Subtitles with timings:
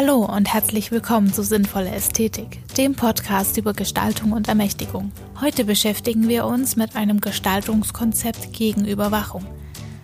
[0.00, 5.10] Hallo und herzlich willkommen zu Sinnvolle Ästhetik, dem Podcast über Gestaltung und Ermächtigung.
[5.40, 9.44] Heute beschäftigen wir uns mit einem Gestaltungskonzept gegen Überwachung.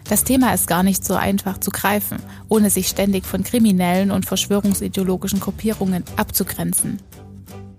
[0.09, 2.19] Das Thema ist gar nicht so einfach zu greifen,
[2.49, 6.99] ohne sich ständig von kriminellen und verschwörungsideologischen Gruppierungen abzugrenzen.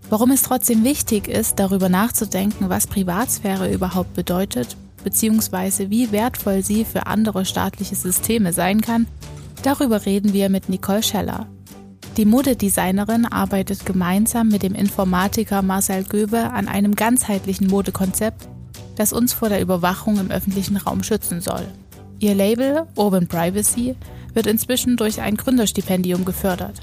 [0.09, 6.85] Warum es trotzdem wichtig ist, darüber nachzudenken, was Privatsphäre überhaupt bedeutet, beziehungsweise wie wertvoll sie
[6.85, 9.05] für andere staatliche Systeme sein kann,
[9.63, 11.49] darüber reden wir mit Nicole Scheller.
[12.17, 18.47] Die Modedesignerin arbeitet gemeinsam mit dem Informatiker Marcel Göbe an einem ganzheitlichen Modekonzept,
[18.95, 21.67] das uns vor der Überwachung im öffentlichen Raum schützen soll.
[22.19, 23.97] Ihr Label Urban Privacy
[24.33, 26.81] wird inzwischen durch ein Gründerstipendium gefördert.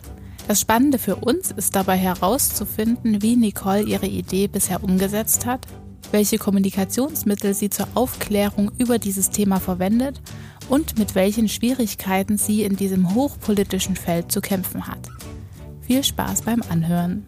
[0.49, 5.67] Das Spannende für uns ist dabei herauszufinden, wie Nicole ihre Idee bisher umgesetzt hat,
[6.11, 10.21] welche Kommunikationsmittel sie zur Aufklärung über dieses Thema verwendet
[10.69, 15.09] und mit welchen Schwierigkeiten sie in diesem hochpolitischen Feld zu kämpfen hat.
[15.93, 17.27] Viel Spaß beim Anhören.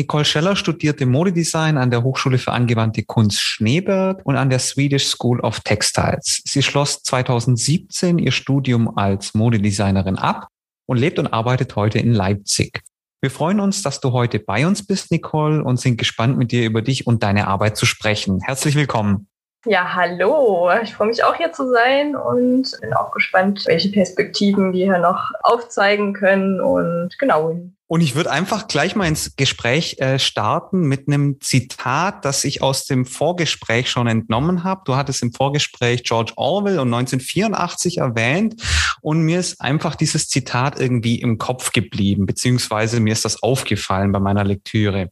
[0.00, 5.06] Nicole Scheller studierte Modedesign an der Hochschule für angewandte Kunst Schneeberg und an der Swedish
[5.06, 6.40] School of Textiles.
[6.46, 10.48] Sie schloss 2017 ihr Studium als Modedesignerin ab
[10.86, 12.80] und lebt und arbeitet heute in Leipzig.
[13.20, 16.64] Wir freuen uns, dass du heute bei uns bist, Nicole, und sind gespannt, mit dir
[16.64, 18.40] über dich und deine Arbeit zu sprechen.
[18.40, 19.28] Herzlich willkommen.
[19.66, 20.70] Ja, hallo.
[20.82, 24.98] Ich freue mich auch hier zu sein und bin auch gespannt, welche Perspektiven wir hier
[24.98, 27.60] noch aufzeigen können und genau.
[27.92, 32.62] Und ich würde einfach gleich mal ins Gespräch äh, starten mit einem Zitat, das ich
[32.62, 34.82] aus dem Vorgespräch schon entnommen habe.
[34.84, 38.62] Du hattest im Vorgespräch George Orwell und 1984 erwähnt
[39.00, 44.12] und mir ist einfach dieses Zitat irgendwie im Kopf geblieben, beziehungsweise mir ist das aufgefallen
[44.12, 45.10] bei meiner Lektüre.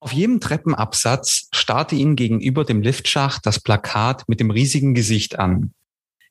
[0.00, 5.72] Auf jedem Treppenabsatz starrte ihn gegenüber dem Liftschacht das Plakat mit dem riesigen Gesicht an.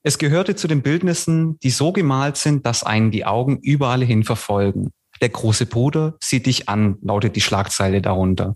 [0.04, 4.26] Es gehörte zu den Bildnissen, die so gemalt sind, dass einen die Augen überall hin
[4.26, 4.92] verfolgen.
[5.22, 8.56] Der große Bruder sieht dich an, lautet die Schlagzeile darunter.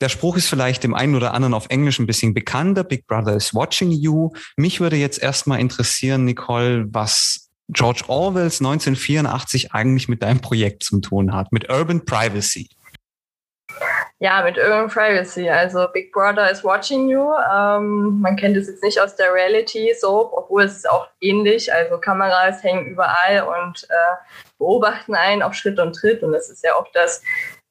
[0.00, 2.82] Der Spruch ist vielleicht dem einen oder anderen auf Englisch ein bisschen bekannter.
[2.82, 4.30] Big Brother is watching you.
[4.56, 11.00] Mich würde jetzt erstmal interessieren, Nicole, was George Orwells 1984 eigentlich mit deinem Projekt zu
[11.00, 12.68] tun hat, mit Urban Privacy.
[14.22, 15.50] Ja, mit Urban Privacy.
[15.50, 17.32] Also Big Brother is watching you.
[17.52, 21.74] Ähm, man kennt es jetzt nicht aus der Reality so, obwohl es ist auch ähnlich.
[21.74, 24.14] Also Kameras hängen überall und äh,
[24.58, 26.22] beobachten einen auf Schritt und Tritt.
[26.22, 27.20] Und das ist ja auch das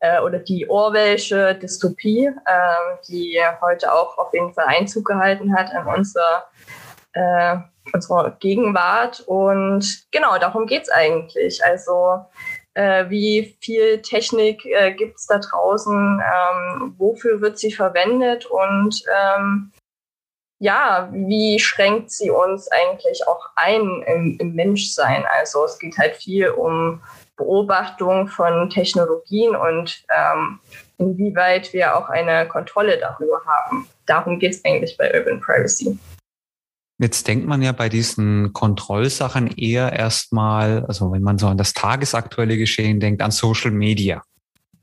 [0.02, 5.72] äh, oder die Orwellsche Dystopie, äh, die heute auch auf jeden Fall Einzug gehalten hat
[5.72, 6.50] in unser
[7.14, 7.56] äh,
[7.94, 9.22] unsere Gegenwart.
[9.22, 11.64] Und genau, darum geht's eigentlich.
[11.64, 12.26] Also
[12.74, 19.04] äh, wie viel Technik äh, gibt es da draußen, ähm, wofür wird sie verwendet und
[19.14, 19.72] ähm,
[20.60, 25.26] ja, wie schränkt sie uns eigentlich auch ein im, im Menschsein?
[25.40, 27.02] Also es geht halt viel um
[27.36, 30.60] Beobachtung von Technologien und ähm,
[31.00, 33.88] inwieweit wir auch eine Kontrolle darüber haben.
[34.06, 35.98] Darum geht es eigentlich bei Urban Privacy.
[37.02, 41.74] Jetzt denkt man ja bei diesen Kontrollsachen eher erstmal, also wenn man so an das
[41.74, 44.22] tagesaktuelle Geschehen denkt, an Social Media.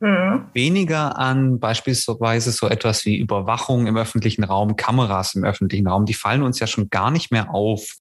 [0.00, 0.46] Mhm.
[0.52, 6.06] Weniger an beispielsweise so etwas wie Überwachung im öffentlichen Raum, Kameras im öffentlichen Raum.
[6.06, 7.98] Die fallen uns ja schon gar nicht mehr auf.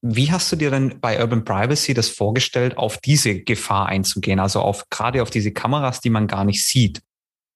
[0.00, 4.38] Wie hast du dir denn bei Urban Privacy das vorgestellt, auf diese Gefahr einzugehen?
[4.38, 7.02] Also auf gerade auf diese Kameras, die man gar nicht sieht?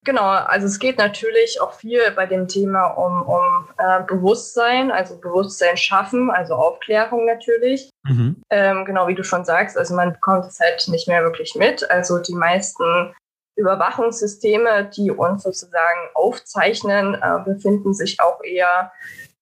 [0.05, 5.19] Genau, also es geht natürlich auch viel bei dem Thema um, um äh, Bewusstsein, also
[5.19, 7.89] Bewusstsein schaffen, also Aufklärung natürlich.
[8.03, 8.41] Mhm.
[8.51, 11.89] Ähm, genau wie du schon sagst, also man bekommt es halt nicht mehr wirklich mit.
[11.89, 13.15] Also die meisten
[13.55, 18.91] Überwachungssysteme, die uns sozusagen aufzeichnen, äh, befinden sich auch eher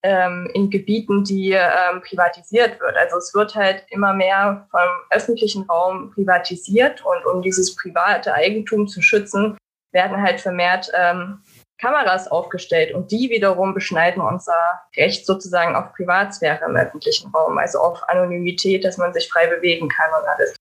[0.02, 2.96] ähm, in Gebieten, die ähm, privatisiert wird.
[2.96, 8.88] Also es wird halt immer mehr vom öffentlichen Raum privatisiert und um dieses private Eigentum
[8.88, 9.58] zu schützen,
[9.94, 11.42] werden halt vermehrt ähm,
[11.80, 17.80] Kameras aufgestellt und die wiederum beschneiden unser Recht sozusagen auf Privatsphäre im öffentlichen Raum, also
[17.80, 20.56] auf Anonymität, dass man sich frei bewegen kann und alles.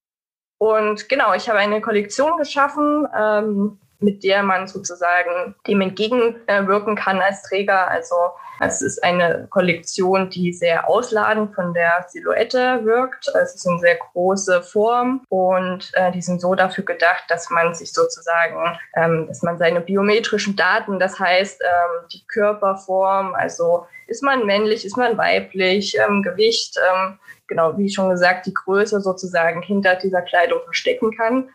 [0.59, 7.21] Und genau, ich habe eine Kollektion geschaffen ähm, mit der man sozusagen dem entgegenwirken kann
[7.21, 7.89] als Träger.
[7.89, 8.17] Also
[8.61, 13.29] es ist eine Kollektion, die sehr ausladend von der Silhouette wirkt.
[13.43, 17.75] Es ist eine sehr große Form und äh, die sind so dafür gedacht, dass man
[17.75, 24.23] sich sozusagen, ähm, dass man seine biometrischen Daten, das heißt ähm, die Körperform, also ist
[24.23, 29.63] man männlich, ist man weiblich, ähm, Gewicht, ähm, genau, wie schon gesagt, die Größe sozusagen
[29.63, 31.49] hinter dieser Kleidung verstecken kann.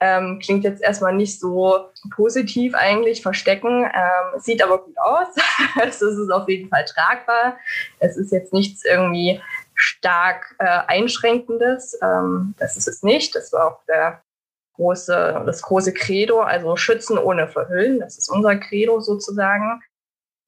[0.00, 5.28] Ähm, klingt jetzt erstmal nicht so positiv eigentlich, verstecken, ähm, sieht aber gut aus.
[5.82, 7.56] es ist auf jeden Fall tragbar.
[7.98, 9.40] Es ist jetzt nichts irgendwie
[9.74, 11.98] stark äh, einschränkendes.
[12.02, 13.34] Ähm, das ist es nicht.
[13.34, 14.22] Das war auch der
[14.74, 18.00] große, das große Credo, also schützen ohne verhüllen.
[18.00, 19.82] Das ist unser Credo sozusagen.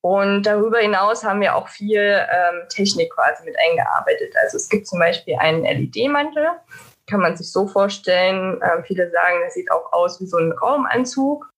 [0.00, 4.32] Und darüber hinaus haben wir auch viel ähm, Technik quasi mit eingearbeitet.
[4.42, 6.50] Also es gibt zum Beispiel einen LED-Mantel,
[7.08, 8.60] kann man sich so vorstellen.
[8.62, 11.48] Ähm, viele sagen, das sieht auch aus wie so ein Raumanzug.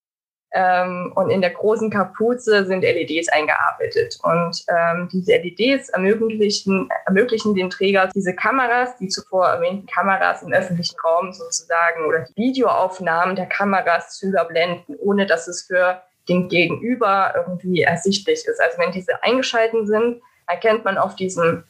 [0.52, 4.18] Ähm, und in der großen Kapuze sind LEDs eingearbeitet.
[4.22, 10.52] Und ähm, diese LEDs ermöglichen, ermöglichen den Träger diese Kameras, die zuvor erwähnten Kameras im
[10.52, 16.48] öffentlichen Raum sozusagen oder die Videoaufnahmen der Kameras zu überblenden, ohne dass es für dem
[16.48, 18.60] Gegenüber irgendwie ersichtlich ist.
[18.60, 21.64] Also wenn diese eingeschalten sind, erkennt man auf diesen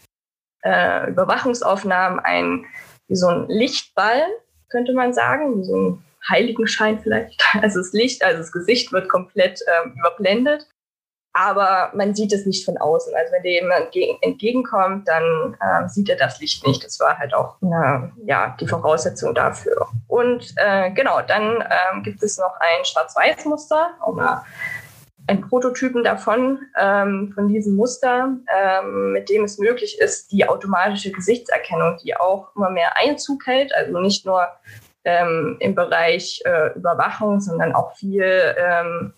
[0.62, 2.64] äh, Überwachungsaufnahmen ein,
[3.10, 4.22] wie so ein Lichtball,
[4.70, 7.42] könnte man sagen, wie so ein Heiligenschein vielleicht.
[7.60, 10.66] Also das Licht, also das Gesicht wird komplett ähm, überblendet
[11.32, 13.14] aber man sieht es nicht von außen.
[13.14, 16.84] Also wenn dir jemand entgegenkommt, dann äh, sieht er das Licht nicht.
[16.84, 19.86] Das war halt auch eine, ja, die Voraussetzung dafür.
[20.08, 24.44] Und äh, genau, dann ähm, gibt es noch ein Schwarz-Weiß-Muster oder
[25.26, 31.12] ein Prototypen davon, ähm, von diesem Muster, ähm, mit dem es möglich ist, die automatische
[31.12, 34.48] Gesichtserkennung, die auch immer mehr Einzug hält, also nicht nur
[35.04, 39.14] ähm, im Bereich äh, Überwachung, sondern auch viel ähm,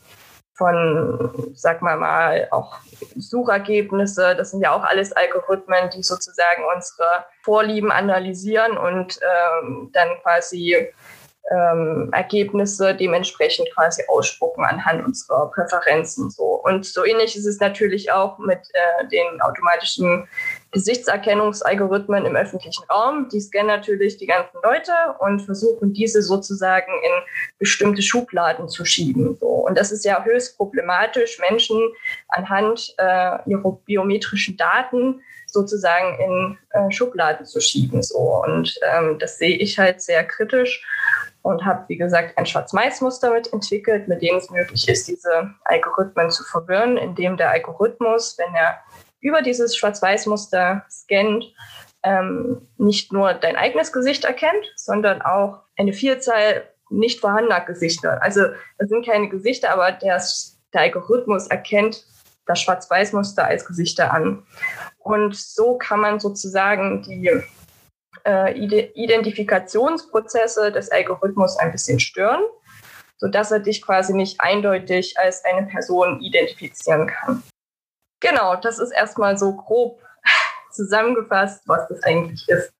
[0.55, 2.77] von, sag mal mal, auch
[3.17, 4.37] Suchergebnisse.
[4.37, 10.89] Das sind ja auch alles Algorithmen, die sozusagen unsere Vorlieben analysieren und ähm, dann quasi
[11.51, 16.31] ähm, Ergebnisse dementsprechend quasi ausspucken anhand unserer Präferenzen.
[16.31, 16.63] So.
[16.63, 20.29] Und so ähnlich ist es natürlich auch mit äh, den automatischen
[20.71, 23.29] Gesichtserkennungsalgorithmen im öffentlichen Raum.
[23.29, 27.13] Die scannen natürlich die ganzen Leute und versuchen diese sozusagen in
[27.59, 29.37] bestimmte Schubladen zu schieben.
[29.39, 29.47] So.
[29.47, 31.79] Und das ist ja höchst problematisch, Menschen
[32.29, 38.03] anhand äh, ihrer biometrischen Daten sozusagen in äh, Schubladen zu schieben.
[38.03, 38.43] So.
[38.45, 40.85] Und ähm, das sehe ich halt sehr kritisch
[41.43, 46.31] und habe, wie gesagt, ein Schwarz-Mais-Muster mit entwickelt, mit dem es möglich ist, diese Algorithmen
[46.31, 48.79] zu verwirren, indem der Algorithmus, wenn er
[49.21, 51.53] über dieses Schwarz-Weiß-Muster scannt,
[52.05, 58.23] ähm, nicht nur dein eigenes Gesicht erkennt, sondern auch eine Vielzahl nicht vorhandener Gesichter.
[58.23, 58.43] Also
[58.79, 60.23] das sind keine Gesichter, aber der,
[60.73, 62.05] der Algorithmus erkennt
[62.47, 64.45] das Schwarz-Weiß-Muster als Gesichter an.
[64.99, 67.31] Und so kann man sozusagen die
[68.25, 68.53] äh,
[68.95, 72.43] Identifikationsprozesse des Algorithmus ein bisschen stören,
[73.19, 77.43] sodass er dich quasi nicht eindeutig als eine Person identifizieren kann.
[78.21, 80.01] Genau, das ist erstmal so grob
[80.73, 82.71] zusammengefasst, was das eigentlich ist.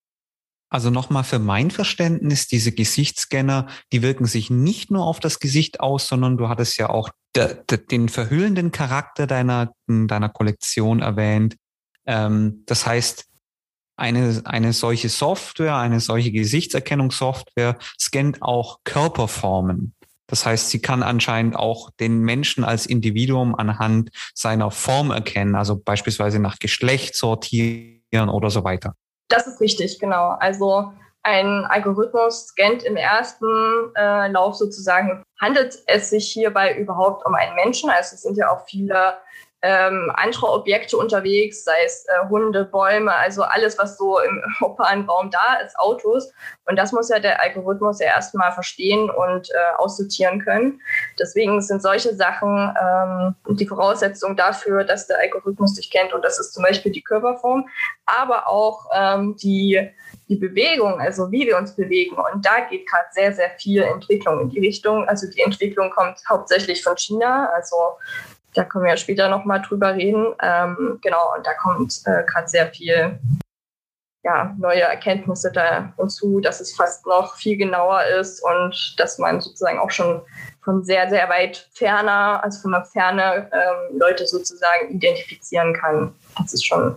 [0.71, 5.81] Also nochmal für mein Verständnis, diese Gesichtsscanner, die wirken sich nicht nur auf das Gesicht
[5.81, 11.57] aus, sondern du hattest ja auch den verhüllenden Charakter deiner, deiner Kollektion erwähnt.
[12.07, 13.27] Ähm, das heißt,
[13.97, 19.95] eine, eine solche Software, eine solche Gesichtserkennungssoftware scannt auch Körperformen.
[20.27, 25.79] Das heißt, sie kann anscheinend auch den Menschen als Individuum anhand seiner Form erkennen, also
[25.79, 28.95] beispielsweise nach Geschlecht sortieren oder so weiter.
[29.29, 30.31] Das ist richtig, genau.
[30.41, 33.47] Also ein Algorithmus scannt im ersten
[33.97, 37.91] äh, Lauf sozusagen, handelt es sich hierbei überhaupt um einen Menschen?
[37.91, 39.15] Also es sind ja auch viele
[39.65, 45.31] ähm, andere Objekte unterwegs, sei es äh, Hunde, Bäume, also alles, was so im Raum
[45.31, 46.33] da ist, Autos.
[46.67, 50.81] Und das muss ja der Algorithmus ja erstmal verstehen und äh, aussortieren können.
[51.19, 56.13] Deswegen sind solche Sachen ähm, die Voraussetzung dafür, dass der Algorithmus dich kennt.
[56.13, 57.69] Und das ist zum Beispiel die Körperform,
[58.05, 59.93] aber auch ähm, die
[60.33, 62.17] die Bewegung, also wie wir uns bewegen.
[62.17, 65.07] Und da geht gerade sehr, sehr viel Entwicklung in die Richtung.
[65.09, 67.51] Also die Entwicklung kommt hauptsächlich von China.
[67.55, 67.77] Also
[68.55, 70.35] da können wir später nochmal drüber reden.
[70.43, 73.19] Ähm, genau, und da kommt äh, gerade sehr viel
[74.25, 79.41] ja, neue Erkenntnisse da hinzu, dass es fast noch viel genauer ist und dass man
[79.41, 80.23] sozusagen auch schon
[80.63, 86.15] von sehr, sehr weit ferner, also von der Ferne ähm, Leute sozusagen identifizieren kann.
[86.39, 86.97] Das ist schon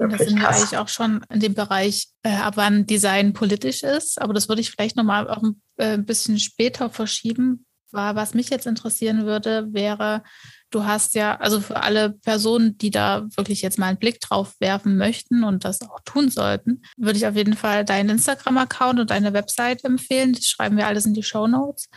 [0.00, 3.82] und das sind wir eigentlich auch schon in dem Bereich, äh, ab wann Design politisch
[3.82, 4.20] ist.
[4.20, 8.66] Aber das würde ich vielleicht nochmal auch ein äh, bisschen später verschieben, Was mich jetzt
[8.66, 10.22] interessieren würde, wäre,
[10.70, 14.54] du hast ja, also für alle Personen, die da wirklich jetzt mal einen Blick drauf
[14.58, 19.10] werfen möchten und das auch tun sollten, würde ich auf jeden Fall deinen Instagram-Account und
[19.10, 20.32] deine Website empfehlen.
[20.32, 21.88] Das schreiben wir alles in die Show Notes.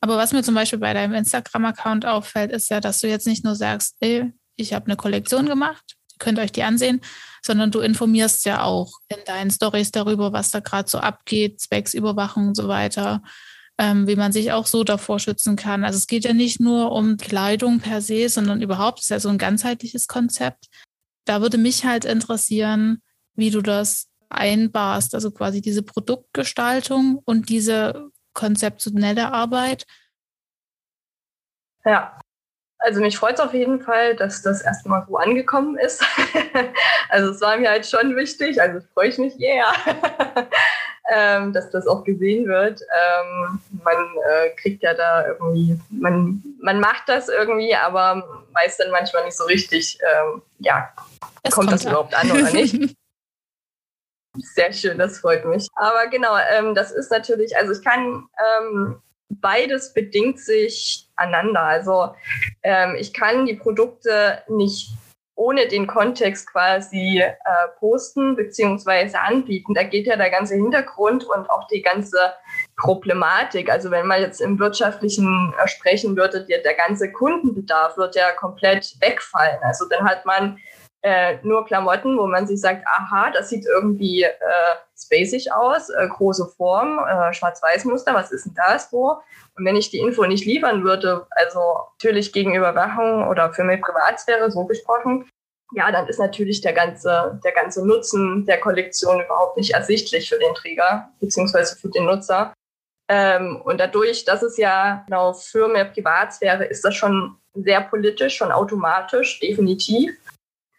[0.00, 3.44] Aber was mir zum Beispiel bei deinem Instagram-Account auffällt, ist ja, dass du jetzt nicht
[3.44, 7.00] nur sagst, ey, ich habe eine Kollektion gemacht, könnt euch die ansehen,
[7.42, 12.48] sondern du informierst ja auch in deinen Stories darüber, was da gerade so abgeht, Zwecksüberwachung
[12.48, 13.22] und so weiter,
[13.78, 15.84] ähm, wie man sich auch so davor schützen kann.
[15.84, 19.30] Also es geht ja nicht nur um Kleidung per se, sondern überhaupt ist ja so
[19.30, 20.66] ein ganzheitliches Konzept.
[21.24, 23.02] Da würde mich halt interessieren,
[23.34, 29.86] wie du das einbarst, also quasi diese Produktgestaltung und diese konzeptionelle Arbeit.
[31.84, 32.20] Ja,
[32.80, 36.02] also mich freut es auf jeden Fall, dass das erstmal so angekommen ist.
[37.08, 39.72] also es war mir halt schon wichtig, also freue ich mich, yeah,
[41.10, 42.80] ähm, dass das auch gesehen wird.
[42.80, 48.90] Ähm, man äh, kriegt ja da irgendwie, man, man macht das irgendwie, aber weiß dann
[48.90, 50.90] manchmal nicht so richtig, ähm, ja,
[51.42, 51.92] kommt, kommt, das ab.
[51.92, 52.74] überhaupt an oder nicht.
[54.54, 55.68] Sehr schön, das freut mich.
[55.74, 61.62] Aber genau, ähm, das ist natürlich, also ich kann ähm, beides bedingt sich aneinander.
[61.62, 62.14] Also
[62.62, 64.90] ähm, ich kann die Produkte nicht
[65.40, 67.32] ohne den Kontext quasi äh,
[67.78, 69.72] posten beziehungsweise anbieten.
[69.72, 72.18] Da geht ja der ganze Hintergrund und auch die ganze
[72.76, 73.70] Problematik.
[73.70, 78.32] Also wenn man jetzt im wirtschaftlichen äh, sprechen würde, der, der ganze Kundenbedarf wird ja
[78.32, 79.58] komplett wegfallen.
[79.62, 80.58] Also dann hat man
[81.02, 84.30] äh, nur Klamotten, wo man sich sagt, aha, das sieht irgendwie äh,
[84.98, 89.18] spacig aus, äh, große Form, äh, Schwarz-Weiß-Muster, was ist denn das so?
[89.56, 91.60] Und wenn ich die Info nicht liefern würde, also
[91.98, 95.26] natürlich gegen Überwachung oder für meine Privatsphäre so gesprochen,
[95.72, 100.38] ja, dann ist natürlich der ganze, der ganze Nutzen der Kollektion überhaupt nicht ersichtlich für
[100.38, 102.52] den Träger beziehungsweise für den Nutzer.
[103.08, 108.36] Ähm, und dadurch, dass es ja genau für mehr Privatsphäre ist das schon sehr politisch,
[108.36, 110.16] schon automatisch, definitiv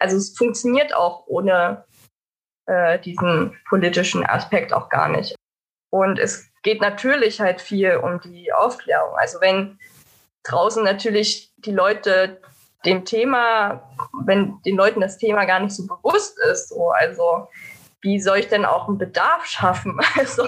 [0.02, 1.86] also es funktioniert auch ohne
[2.66, 5.36] äh, diesen politischen Aspekt auch gar nicht.
[5.92, 9.16] Und es geht natürlich halt viel um die Aufklärung.
[9.18, 9.80] Also wenn
[10.44, 12.42] draußen natürlich die Leute
[12.86, 13.92] dem Thema,
[14.26, 17.48] wenn den Leuten das Thema gar nicht so bewusst ist, so, also
[18.02, 20.00] wie soll ich denn auch einen Bedarf schaffen?
[20.18, 20.44] Also,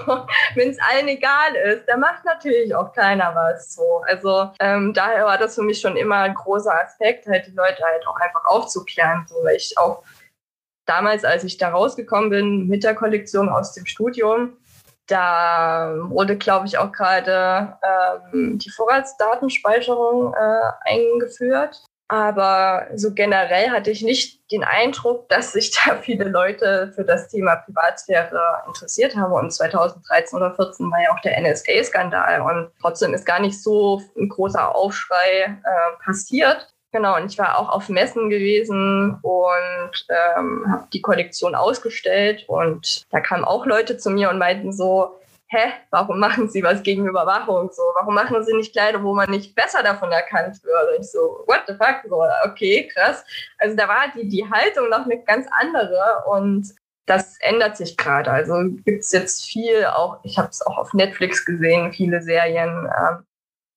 [0.55, 3.73] wenn es allen egal ist, dann macht natürlich auch keiner was.
[3.73, 4.03] So.
[4.07, 7.83] Also, ähm, daher war das für mich schon immer ein großer Aspekt, halt die Leute
[7.83, 9.25] halt auch einfach aufzuklären.
[9.27, 10.03] So, weil ich auch
[10.85, 14.57] damals, als ich da rausgekommen bin mit der Kollektion aus dem Studium,
[15.07, 17.77] da wurde, glaube ich, auch gerade
[18.33, 21.83] ähm, die Vorratsdatenspeicherung äh, eingeführt.
[22.13, 27.27] Aber so generell hatte ich nicht den Eindruck, dass sich da viele Leute für das
[27.27, 29.33] Thema Privatsphäre interessiert haben.
[29.33, 32.41] Und 2013 oder 2014 war ja auch der NSA-Skandal.
[32.41, 36.67] Und trotzdem ist gar nicht so ein großer Aufschrei äh, passiert.
[36.91, 42.45] Genau, und ich war auch auf Messen gewesen und ähm, habe die Kollektion ausgestellt.
[42.45, 45.15] Und da kamen auch Leute zu mir und meinten so,
[45.53, 47.69] hä, warum machen Sie was gegen Überwachung?
[47.71, 50.59] So, warum machen Sie nicht Kleider, wo man nicht besser davon erkannt?
[50.63, 52.01] Und ich so, what the fuck?
[52.07, 53.23] So, okay, krass.
[53.59, 56.73] Also da war die, die Haltung noch eine ganz andere und
[57.05, 58.31] das ändert sich gerade.
[58.31, 58.55] Also
[58.85, 63.25] gibt es jetzt viel, auch ich habe es auch auf Netflix gesehen, viele Serien, ähm,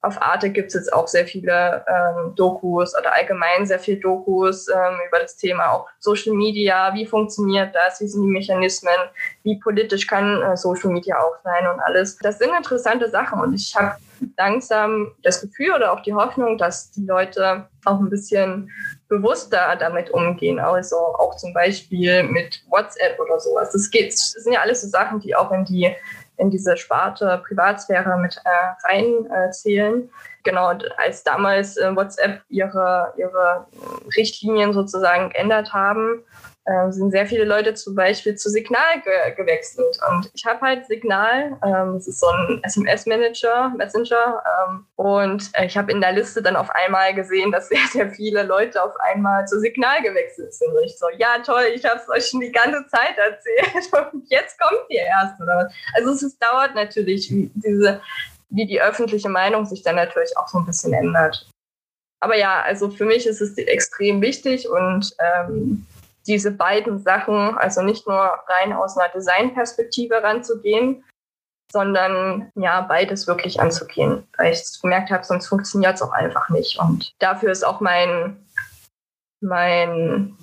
[0.02, 4.68] auf Arte gibt es jetzt auch sehr viele ähm, Dokus oder allgemein sehr viele Dokus
[4.68, 6.94] ähm, über das Thema auch Social Media.
[6.94, 8.00] Wie funktioniert das?
[8.00, 8.94] Wie sind die Mechanismen?
[9.42, 12.16] Wie politisch kann äh, Social Media auch sein und alles?
[12.18, 13.96] Das sind interessante Sachen und ich habe
[14.38, 18.70] langsam das Gefühl oder auch die Hoffnung, dass die Leute auch ein bisschen
[19.08, 20.58] bewusster damit umgehen.
[20.58, 23.72] Also auch zum Beispiel mit WhatsApp oder sowas.
[23.72, 25.94] Das geht, das sind ja alles so Sachen, die auch in die
[26.38, 30.02] in diese Sparte Privatsphäre mit äh, reinzählen.
[30.02, 30.08] Äh,
[30.44, 33.66] genau, und als damals äh, WhatsApp ihre, ihre
[34.16, 36.22] Richtlinien sozusagen geändert haben,
[36.66, 39.98] äh, sind sehr viele Leute zum Beispiel zu Signal ge gewechselt.
[40.10, 44.42] Und ich habe halt Signal, ähm, das ist so ein SMS-Manager, Messenger.
[44.44, 48.10] Ähm, und äh, ich habe in der Liste dann auf einmal gesehen, dass sehr, sehr
[48.10, 50.72] viele Leute auf einmal zu Signal gewechselt sind.
[50.76, 54.24] Und ich so, ja toll, ich habe es euch schon die ganze Zeit erzählt und
[54.28, 55.72] jetzt kommt ihr erst oder was.
[55.96, 58.00] Also es, es dauert natürlich, wie diese
[58.48, 61.48] wie die öffentliche Meinung sich dann natürlich auch so ein bisschen ändert.
[62.20, 65.86] Aber ja, also für mich ist es extrem wichtig und ähm,
[66.26, 71.04] diese beiden Sachen, also nicht nur rein aus einer Designperspektive ranzugehen,
[71.72, 74.26] sondern ja, beides wirklich anzugehen.
[74.36, 76.78] Weil ich gemerkt habe, sonst funktioniert es auch einfach nicht.
[76.78, 78.46] Und dafür ist auch mein,
[79.40, 80.36] mein,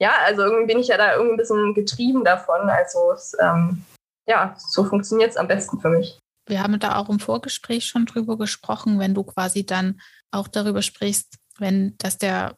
[0.00, 2.68] ja, also irgendwie bin ich ja da irgendwie ein bisschen getrieben davon.
[2.70, 3.84] Also es, ähm,
[4.28, 6.18] ja, so funktioniert es am besten für mich.
[6.46, 10.82] wir haben da auch im Vorgespräch schon drüber gesprochen, wenn du quasi dann auch darüber
[10.82, 12.56] sprichst, wenn dass der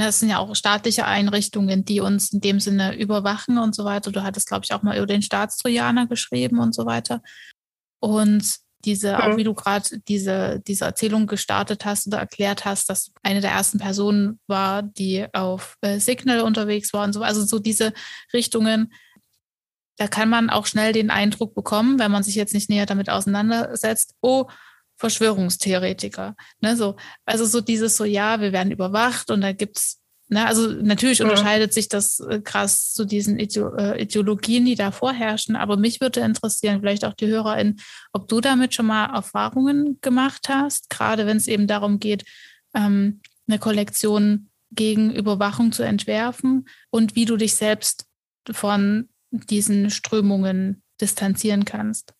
[0.00, 4.10] das sind ja auch staatliche Einrichtungen, die uns in dem Sinne überwachen und so weiter.
[4.10, 7.22] Du hattest, glaube ich, auch mal über den Staatstrojaner geschrieben und so weiter.
[8.00, 9.20] Und diese, mhm.
[9.20, 13.50] auch wie du gerade diese, diese Erzählung gestartet hast oder erklärt hast, dass eine der
[13.50, 17.22] ersten Personen war, die auf äh, Signal unterwegs war und so.
[17.22, 17.92] Also so diese
[18.32, 18.92] Richtungen,
[19.96, 23.08] da kann man auch schnell den Eindruck bekommen, wenn man sich jetzt nicht näher damit
[23.10, 24.46] auseinandersetzt, oh,
[25.04, 26.34] Verschwörungstheoretiker.
[26.62, 26.96] Ne, so,
[27.26, 31.26] also so dieses so, ja, wir werden überwacht und da gibt's, ne, also natürlich ja.
[31.26, 36.20] unterscheidet sich das äh, krass zu diesen äh, Ideologien, die da vorherrschen, aber mich würde
[36.20, 37.80] interessieren, vielleicht auch die HörerInnen,
[38.14, 42.24] ob du damit schon mal Erfahrungen gemacht hast, gerade wenn es eben darum geht,
[42.74, 48.06] ähm, eine Kollektion gegen Überwachung zu entwerfen und wie du dich selbst
[48.50, 52.14] von diesen Strömungen distanzieren kannst.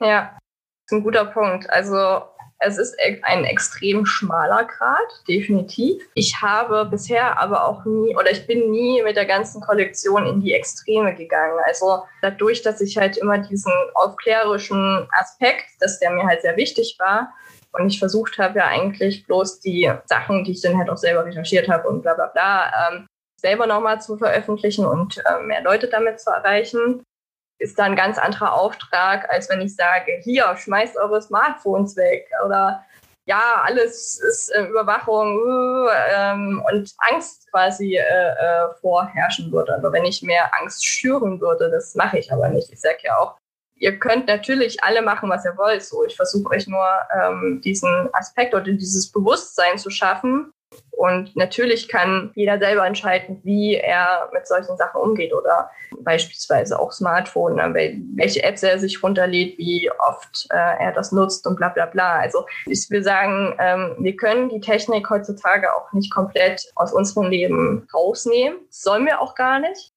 [0.00, 1.68] Ja, das ist ein guter Punkt.
[1.70, 2.22] Also
[2.58, 6.02] es ist e-, ein extrem schmaler Grad, definitiv.
[6.14, 10.40] Ich habe bisher aber auch nie, oder ich bin nie mit der ganzen Kollektion in
[10.40, 11.58] die Extreme gegangen.
[11.66, 16.96] Also dadurch, dass ich halt immer diesen aufklärerischen Aspekt, dass der mir halt sehr wichtig
[16.98, 17.32] war,
[17.72, 21.26] und ich versucht habe ja eigentlich bloß die Sachen, die ich dann halt auch selber
[21.26, 23.06] recherchiert habe und bla bla bla, ähm,
[23.38, 27.02] selber nochmal zu veröffentlichen und äh, mehr Leute damit zu erreichen
[27.58, 32.28] ist da ein ganz anderer Auftrag, als wenn ich sage, hier, schmeißt eure Smartphones weg
[32.44, 32.84] oder
[33.26, 35.36] ja, alles ist äh, Überwachung
[35.88, 39.74] äh, ähm, und Angst quasi äh, äh, vorherrschen würde.
[39.74, 42.72] Aber wenn ich mehr Angst schüren würde, das mache ich aber nicht.
[42.72, 43.36] Ich sage ja auch,
[43.74, 45.82] ihr könnt natürlich alle machen, was ihr wollt.
[45.82, 46.86] So, ich versuche euch nur
[47.20, 50.52] ähm, diesen Aspekt oder dieses Bewusstsein zu schaffen,
[50.96, 55.70] und natürlich kann jeder selber entscheiden, wie er mit solchen Sachen umgeht oder
[56.00, 57.74] beispielsweise auch Smartphone, ne,
[58.16, 62.18] welche Apps er sich runterlädt, wie oft äh, er das nutzt und bla bla bla.
[62.20, 67.30] Also ich will sagen, ähm, wir können die Technik heutzutage auch nicht komplett aus unserem
[67.30, 68.58] Leben rausnehmen.
[68.70, 69.92] Sollen wir auch gar nicht.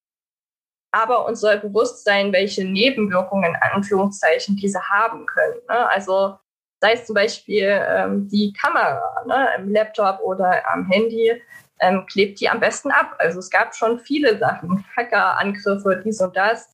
[0.91, 5.61] Aber uns soll bewusst sein, welche Nebenwirkungen, in Anführungszeichen, diese haben können.
[5.69, 5.89] Ne?
[5.89, 6.35] Also
[6.81, 11.41] sei es zum Beispiel ähm, die Kamera ne, im Laptop oder am Handy,
[11.81, 13.15] ähm, klebt die am besten ab.
[13.19, 16.69] Also es gab schon viele Sachen, Hackerangriffe, dies und das,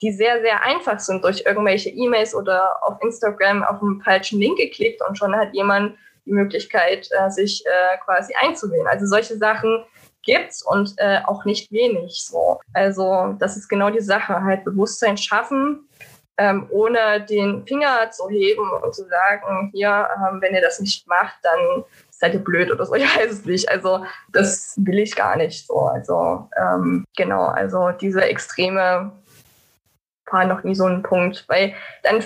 [0.00, 4.58] die sehr, sehr einfach sind durch irgendwelche E-Mails oder auf Instagram auf einen falschen Link
[4.58, 8.86] geklickt und schon hat jemand die Möglichkeit, äh, sich äh, quasi einzuwählen.
[8.86, 9.84] Also solche Sachen
[10.22, 12.60] gibt's und äh, auch nicht wenig so.
[12.72, 15.88] Also das ist genau die Sache, halt Bewusstsein schaffen,
[16.38, 21.06] ähm, ohne den Finger zu heben und zu sagen, hier, ähm, wenn ihr das nicht
[21.06, 22.94] macht, dann seid ihr blöd oder so.
[23.02, 23.68] Ich weiß es nicht.
[23.68, 25.80] Also das will ich gar nicht so.
[25.80, 29.12] Also ähm, genau, also diese Extreme
[30.30, 32.24] war noch nie so ein Punkt, weil dann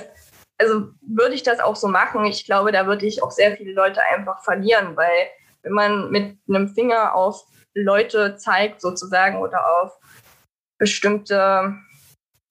[0.59, 3.73] also würde ich das auch so machen, ich glaube, da würde ich auch sehr viele
[3.73, 5.29] Leute einfach verlieren, weil
[5.63, 9.99] wenn man mit einem Finger auf Leute zeigt sozusagen oder auf
[10.79, 11.75] bestimmte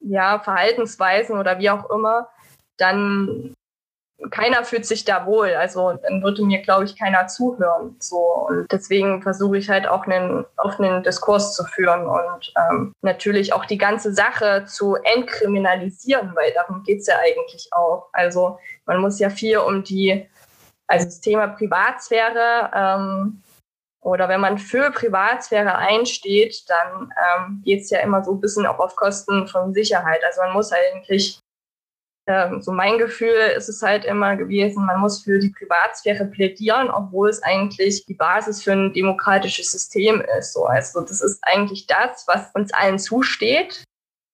[0.07, 2.29] ja, Verhaltensweisen oder wie auch immer,
[2.77, 3.55] dann
[4.31, 5.53] keiner fühlt sich da wohl.
[5.53, 7.95] Also dann würde mir, glaube ich, keiner zuhören.
[7.99, 13.53] So und deswegen versuche ich halt auch einen offenen Diskurs zu führen und ähm, natürlich
[13.53, 18.07] auch die ganze Sache zu entkriminalisieren, weil darum geht's ja eigentlich auch.
[18.13, 20.25] Also man muss ja viel um die,
[20.87, 23.41] also das Thema Privatsphäre ähm,
[24.05, 28.77] oder wenn man für Privatsphäre einsteht, dann ähm, geht ja immer so ein bisschen auch
[28.77, 30.23] auf Kosten von Sicherheit.
[30.23, 31.39] Also man muss eigentlich,
[32.27, 36.91] ähm, so mein Gefühl ist es halt immer gewesen, man muss für die Privatsphäre plädieren,
[36.91, 40.53] obwohl es eigentlich die Basis für ein demokratisches System ist.
[40.53, 43.85] So, also das ist eigentlich das, was uns allen zusteht,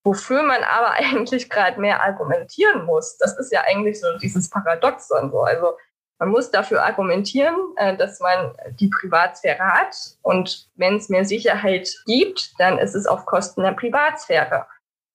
[0.03, 3.15] wofür man aber eigentlich gerade mehr argumentieren muss.
[3.19, 5.31] Das ist ja eigentlich so dieses Paradoxon.
[5.31, 5.43] So.
[5.43, 5.77] Also
[6.21, 9.95] man muss dafür argumentieren, äh, dass man die Privatsphäre hat.
[10.21, 14.67] Und wenn es mehr Sicherheit gibt, dann ist es auf Kosten der Privatsphäre.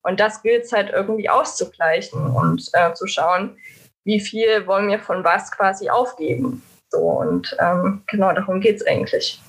[0.03, 3.57] Und das gilt es halt irgendwie auszugleichen und äh, zu schauen,
[4.03, 6.61] wie viel wollen wir von was quasi aufgeben.
[6.89, 9.41] So, und ähm, genau darum geht es eigentlich.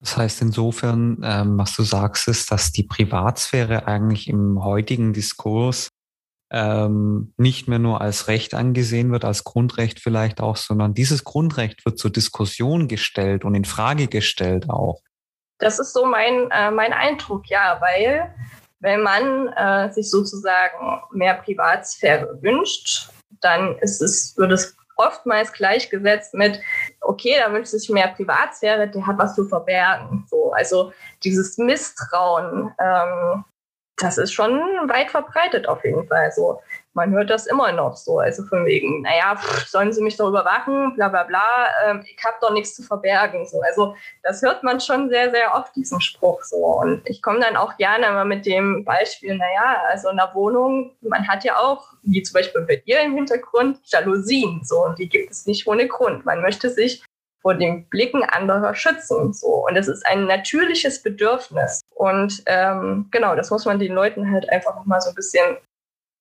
[0.00, 5.88] Das heißt insofern, ähm, was du sagst, ist, dass die Privatsphäre eigentlich im heutigen Diskurs
[6.50, 11.84] ähm, nicht mehr nur als Recht angesehen wird, als Grundrecht vielleicht auch, sondern dieses Grundrecht
[11.84, 15.02] wird zur Diskussion gestellt und in Frage gestellt auch.
[15.58, 18.34] Das ist so mein, äh, mein Eindruck, ja, weil
[18.80, 26.34] wenn man äh, sich sozusagen mehr Privatsphäre wünscht, dann ist es, wird es oftmals gleichgesetzt
[26.34, 26.60] mit,
[27.00, 30.26] okay, da wünscht sich mehr Privatsphäre, der hat was zu verbergen.
[30.30, 33.44] So, also dieses Misstrauen, ähm,
[33.96, 34.52] das ist schon
[34.88, 36.30] weit verbreitet auf jeden Fall.
[36.32, 36.60] So,
[36.92, 38.18] man hört das immer noch so.
[38.18, 42.22] Also von wegen, naja, pff, sollen sie mich doch überwachen, bla bla bla, ähm, ich
[42.24, 43.46] habe doch nichts zu verbergen.
[43.46, 43.60] So.
[43.62, 46.56] Also das hört man schon sehr, sehr oft, diesen Spruch so.
[46.56, 50.92] Und ich komme dann auch gerne mal mit dem Beispiel, naja, also in der Wohnung,
[51.00, 54.60] man hat ja auch, wie zum Beispiel bei dir im Hintergrund, Jalousien.
[54.64, 56.24] So, und die gibt es nicht ohne Grund.
[56.26, 57.02] Man möchte sich
[57.46, 59.32] vor den Blicken anderer schützen.
[59.32, 59.68] So.
[59.68, 61.80] Und das ist ein natürliches Bedürfnis.
[61.94, 65.56] Und ähm, genau, das muss man den Leuten halt einfach nochmal so ein bisschen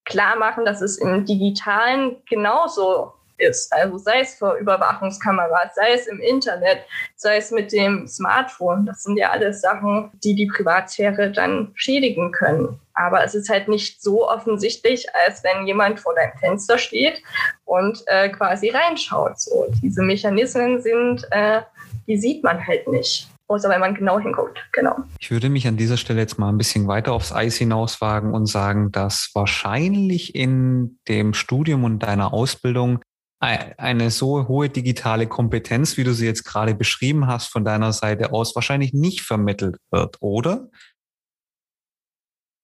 [0.08, 3.71] klar machen, dass es im Digitalen genauso ist.
[3.74, 6.80] Also sei es vor Überwachungskameras, sei es im Internet,
[7.15, 8.86] sei es mit dem Smartphone.
[8.86, 12.80] Das sind ja alles Sachen, die die Privatsphäre dann schädigen können.
[12.93, 17.21] Aber es ist halt nicht so offensichtlich, als wenn jemand vor deinem Fenster steht
[17.65, 19.39] und äh, quasi reinschaut.
[19.39, 21.62] So, diese Mechanismen sind, äh,
[22.08, 23.28] die sieht man halt nicht.
[23.48, 24.95] Außer wenn man genau hinguckt, genau.
[25.19, 28.48] Ich würde mich an dieser Stelle jetzt mal ein bisschen weiter aufs Eis hinauswagen und
[28.48, 33.02] sagen, dass wahrscheinlich in dem Studium und deiner Ausbildung
[33.39, 38.32] eine so hohe digitale Kompetenz, wie du sie jetzt gerade beschrieben hast, von deiner Seite
[38.32, 40.69] aus wahrscheinlich nicht vermittelt wird, oder?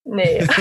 [0.03, 0.47] Nee.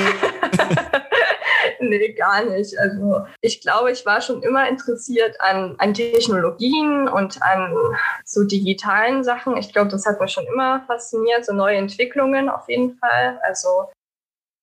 [1.80, 2.78] nee, gar nicht.
[2.78, 7.74] Also ich glaube, ich war schon immer interessiert an, an Technologien und an
[8.24, 9.56] so digitalen Sachen.
[9.56, 13.40] Ich glaube, das hat mich schon immer fasziniert, so neue Entwicklungen auf jeden Fall.
[13.42, 13.90] Also,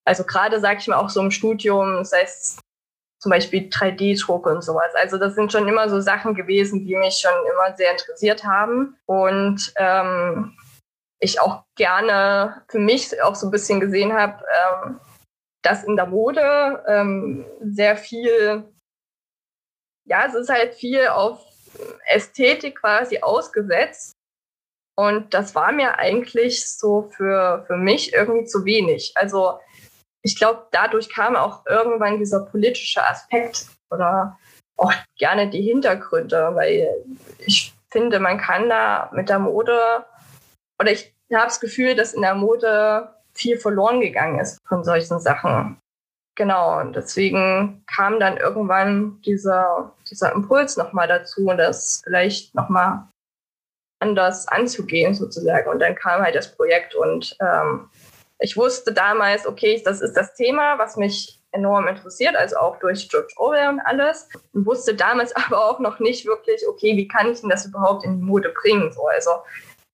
[0.06, 2.60] also gerade sage ich mir auch so im Studium, sei es
[3.20, 4.94] zum Beispiel 3D-Druck und sowas.
[4.96, 8.98] Also das sind schon immer so Sachen gewesen, die mich schon immer sehr interessiert haben.
[9.06, 10.56] Und ähm,
[11.20, 14.44] ich auch gerne für mich auch so ein bisschen gesehen habe,
[14.84, 15.00] ähm,
[15.64, 18.72] dass in der Mode ähm, sehr viel,
[20.06, 21.44] ja, es ist halt viel auf
[22.06, 24.14] Ästhetik quasi ausgesetzt.
[24.96, 29.12] Und das war mir eigentlich so für, für mich irgendwie zu wenig.
[29.16, 29.60] Also
[30.28, 34.38] ich glaube, dadurch kam auch irgendwann dieser politische Aspekt oder
[34.76, 36.90] auch gerne die Hintergründe, weil
[37.46, 40.06] ich finde, man kann da mit der Mode
[40.80, 45.22] oder ich habe das Gefühl, dass in der Mode viel verloren gegangen ist von solchen
[45.22, 45.78] Sachen.
[46.36, 53.08] Genau, und deswegen kam dann irgendwann dieser, dieser Impuls nochmal dazu, das vielleicht nochmal
[54.00, 55.70] anders anzugehen sozusagen.
[55.70, 57.90] Und dann kam halt das Projekt und ähm,
[58.40, 63.10] ich wusste damals, okay, das ist das Thema, was mich enorm interessiert, also auch durch
[63.10, 64.30] George Orwell und alles.
[64.54, 68.06] Und wusste damals aber auch noch nicht wirklich, okay, wie kann ich denn das überhaupt
[68.06, 68.92] in die Mode bringen?
[68.92, 69.32] So, also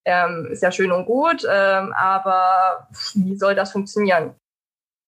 [0.06, 4.36] ähm, ist ja schön und gut, ähm, aber wie soll das funktionieren?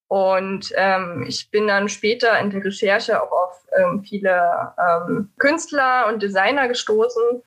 [0.08, 6.08] Und ähm, ich bin dann später in der Recherche auch auf ähm, viele ähm, Künstler
[6.08, 7.41] und Designer gestoßen,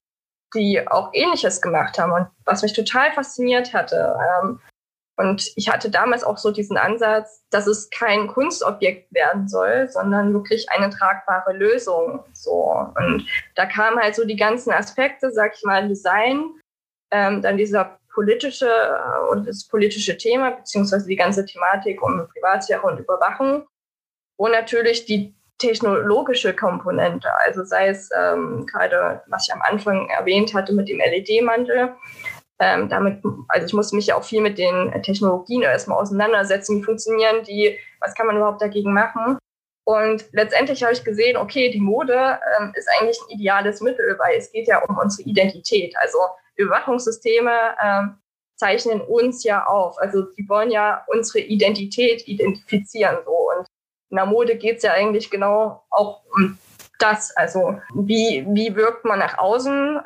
[0.55, 4.19] die auch Ähnliches gemacht haben und was mich total fasziniert hatte.
[4.43, 4.61] Ähm,
[5.19, 10.33] und ich hatte damals auch so diesen Ansatz, dass es kein Kunstobjekt werden soll, sondern
[10.33, 12.21] wirklich eine tragbare Lösung.
[12.33, 12.87] So.
[12.97, 13.27] Und
[13.57, 16.45] da kamen halt so die ganzen Aspekte, sag ich mal, Design,
[17.11, 22.83] ähm, dann dieser politische äh, und das politische Thema, beziehungsweise die ganze Thematik um Privatsphäre
[22.83, 23.67] und Überwachung.
[24.37, 30.55] Und natürlich die technologische Komponente, also sei es ähm, gerade, was ich am Anfang erwähnt
[30.55, 31.97] hatte mit dem LED-Mantel,
[32.61, 36.79] ähm, damit, also ich musste mich ja auch viel mit den Technologien erstmal auseinandersetzen.
[36.79, 37.79] Wie funktionieren die?
[38.01, 39.39] Was kann man überhaupt dagegen machen?
[39.85, 44.37] Und letztendlich habe ich gesehen, okay, die Mode ähm, ist eigentlich ein ideales Mittel, weil
[44.37, 45.95] es geht ja um unsere Identität.
[45.99, 46.19] Also
[46.57, 48.19] Überwachungssysteme ähm,
[48.57, 49.97] zeichnen uns ja auf.
[49.99, 53.17] Also die wollen ja unsere Identität identifizieren.
[53.25, 53.31] So.
[53.31, 53.67] Und
[54.11, 56.59] in der Mode geht es ja eigentlich genau auch um
[56.99, 57.35] das.
[57.37, 60.01] Also wie, wie wirkt man nach außen?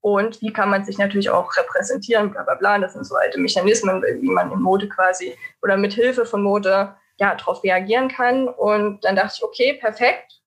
[0.00, 2.78] Und wie kann man sich natürlich auch repräsentieren, bla bla bla.
[2.78, 6.94] Das sind so alte Mechanismen, wie man in Mode quasi oder mit Hilfe von Mode
[7.18, 8.48] ja darauf reagieren kann.
[8.48, 10.40] Und dann dachte ich, okay, perfekt,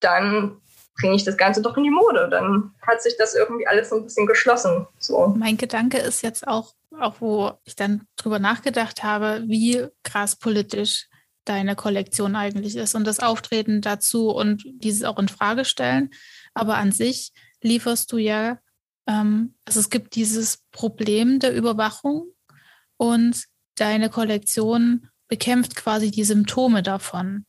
[0.00, 0.60] dann
[1.00, 2.28] bringe ich das Ganze doch in die Mode.
[2.30, 4.86] Dann hat sich das irgendwie alles so ein bisschen geschlossen.
[4.98, 5.34] So.
[5.36, 11.08] Mein Gedanke ist jetzt auch, auch wo ich dann drüber nachgedacht habe, wie krass politisch
[11.44, 16.10] deine Kollektion eigentlich ist und das Auftreten dazu und dieses auch in Frage stellen.
[16.54, 18.58] Aber an sich lieferst du ja
[19.06, 22.26] ähm, also es gibt dieses Problem der Überwachung
[22.96, 23.44] und
[23.76, 27.46] deine Kollektion bekämpft quasi die Symptome davon.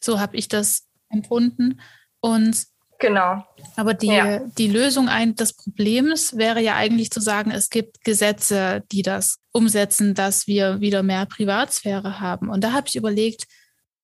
[0.00, 1.80] So habe ich das empfunden.
[2.20, 2.66] Und
[2.98, 3.44] genau.
[3.76, 4.40] Aber die, ja.
[4.40, 9.38] die Lösung ein, des Problems wäre ja eigentlich zu sagen, es gibt Gesetze, die das
[9.52, 12.50] umsetzen, dass wir wieder mehr Privatsphäre haben.
[12.50, 13.46] Und da habe ich überlegt,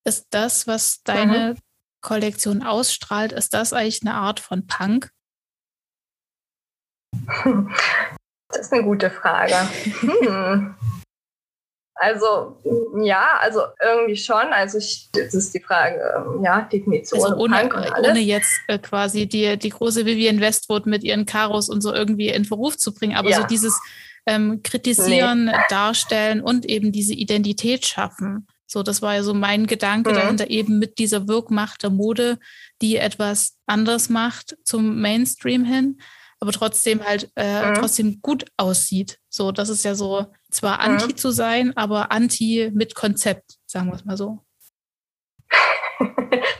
[0.04, 1.58] ist das, was deine mhm.
[2.00, 5.10] Kollektion ausstrahlt, ist das eigentlich eine Art von Punk?
[8.52, 9.54] Das ist eine gute Frage.
[10.00, 10.74] Hm.
[11.94, 12.56] Also
[13.02, 14.52] ja, also irgendwie schon.
[14.52, 17.22] Also ich, das ist die Frage, ähm, ja, Definition.
[17.22, 21.82] Also ohne, ohne jetzt äh, quasi die, die große Vivian Westwood mit ihren Karos und
[21.82, 23.42] so irgendwie in Verruf zu bringen, aber ja.
[23.42, 23.78] so dieses
[24.24, 25.52] ähm, Kritisieren, nee.
[25.68, 28.46] Darstellen und eben diese Identität schaffen.
[28.66, 30.14] So, das war ja so mein Gedanke mhm.
[30.14, 32.38] dahinter, eben mit dieser Wirkmacht der Mode,
[32.80, 36.00] die etwas anders macht zum Mainstream hin,
[36.40, 37.74] aber trotzdem halt äh, mhm.
[37.74, 39.18] trotzdem gut aussieht.
[39.28, 40.96] So, das ist ja so, zwar mhm.
[40.96, 44.38] anti zu sein, aber anti mit Konzept, sagen wir es mal so.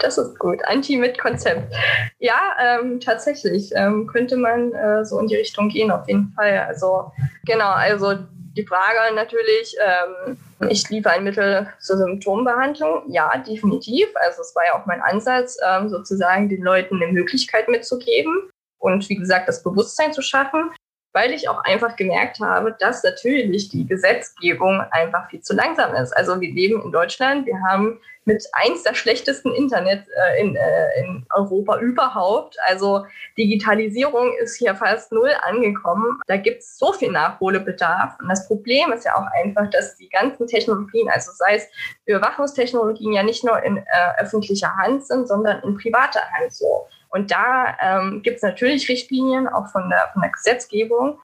[0.01, 0.59] das ist gut.
[0.67, 1.75] Anti mit Konzept.
[2.19, 6.59] Ja, ähm, tatsächlich ähm, könnte man äh, so in die Richtung gehen, auf jeden Fall.
[6.59, 7.11] Also,
[7.47, 8.17] genau, also
[8.57, 10.37] die Frage natürlich, ähm,
[10.69, 13.05] ich liefere ein Mittel zur Symptombehandlung.
[13.09, 14.09] Ja, definitiv.
[14.17, 19.09] Also es war ja auch mein Ansatz, ähm, sozusagen den Leuten eine Möglichkeit mitzugeben und
[19.09, 20.71] wie gesagt das Bewusstsein zu schaffen,
[21.13, 26.13] weil ich auch einfach gemerkt habe, dass natürlich die Gesetzgebung einfach viel zu langsam ist.
[26.17, 31.01] Also wir leben in Deutschland, wir haben mit eins der schlechtesten Internet äh, in, äh,
[31.01, 32.57] in Europa überhaupt.
[32.69, 36.21] Also Digitalisierung ist hier fast null angekommen.
[36.29, 38.15] Da gibt es so viel Nachholbedarf.
[38.21, 41.69] Und das Problem ist ja auch einfach, dass die ganzen Technologien, also sei es
[42.07, 43.83] Überwachungstechnologien, ja nicht nur in äh,
[44.19, 46.87] öffentlicher Hand sind, sondern in privater Hand so.
[47.11, 51.21] Und da ähm, gibt es natürlich Richtlinien, auch von der, von der Gesetzgebung.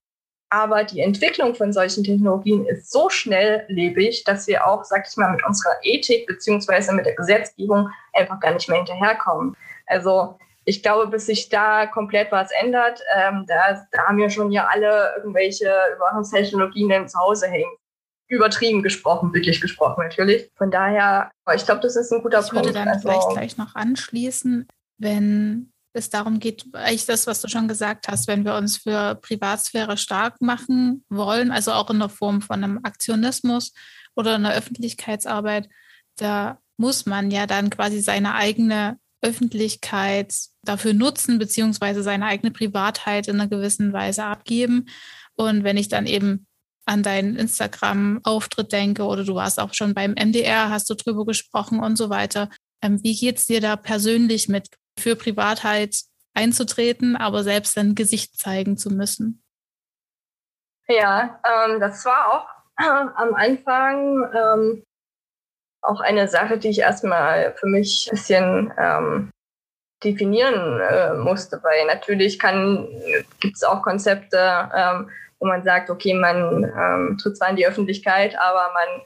[0.49, 5.33] Aber die Entwicklung von solchen Technologien ist so schnelllebig, dass wir auch, sag ich mal,
[5.33, 9.57] mit unserer Ethik beziehungsweise mit der Gesetzgebung einfach gar nicht mehr hinterherkommen.
[9.87, 14.51] Also ich glaube, bis sich da komplett was ändert, ähm, da, da haben wir schon
[14.51, 17.70] ja alle irgendwelche Überwachungstechnologien zu Hause hängen.
[18.29, 20.51] Übertrieben gesprochen, wirklich gesprochen natürlich.
[20.57, 22.66] Von daher, ich glaube, das ist ein guter ich Punkt.
[22.66, 24.66] Ich würde dann also, vielleicht gleich noch anschließen,
[24.99, 29.16] wenn es darum geht, eigentlich das, was du schon gesagt hast, wenn wir uns für
[29.16, 33.72] Privatsphäre stark machen wollen, also auch in der Form von einem Aktionismus
[34.14, 35.68] oder einer Öffentlichkeitsarbeit,
[36.16, 43.28] da muss man ja dann quasi seine eigene Öffentlichkeit dafür nutzen, beziehungsweise seine eigene Privatheit
[43.28, 44.87] in einer gewissen Weise abgeben.
[45.35, 46.46] Und wenn ich dann eben
[46.85, 51.80] an deinen Instagram-Auftritt denke oder du warst auch schon beim MDR, hast du drüber gesprochen
[51.80, 52.48] und so weiter.
[52.82, 55.96] Ähm, wie geht's dir da persönlich mit für Privatheit
[56.35, 59.42] einzutreten, aber selbst ein Gesicht zeigen zu müssen?
[60.88, 64.85] Ja, ähm, das war auch äh, am Anfang ähm,
[65.82, 69.30] auch eine Sache, die ich erstmal für mich ein bisschen ähm,
[70.04, 76.64] definieren äh, musste, weil natürlich gibt es auch Konzepte, ähm, wo man sagt, okay, man
[76.64, 79.02] ähm, tritt zwar in die Öffentlichkeit, aber man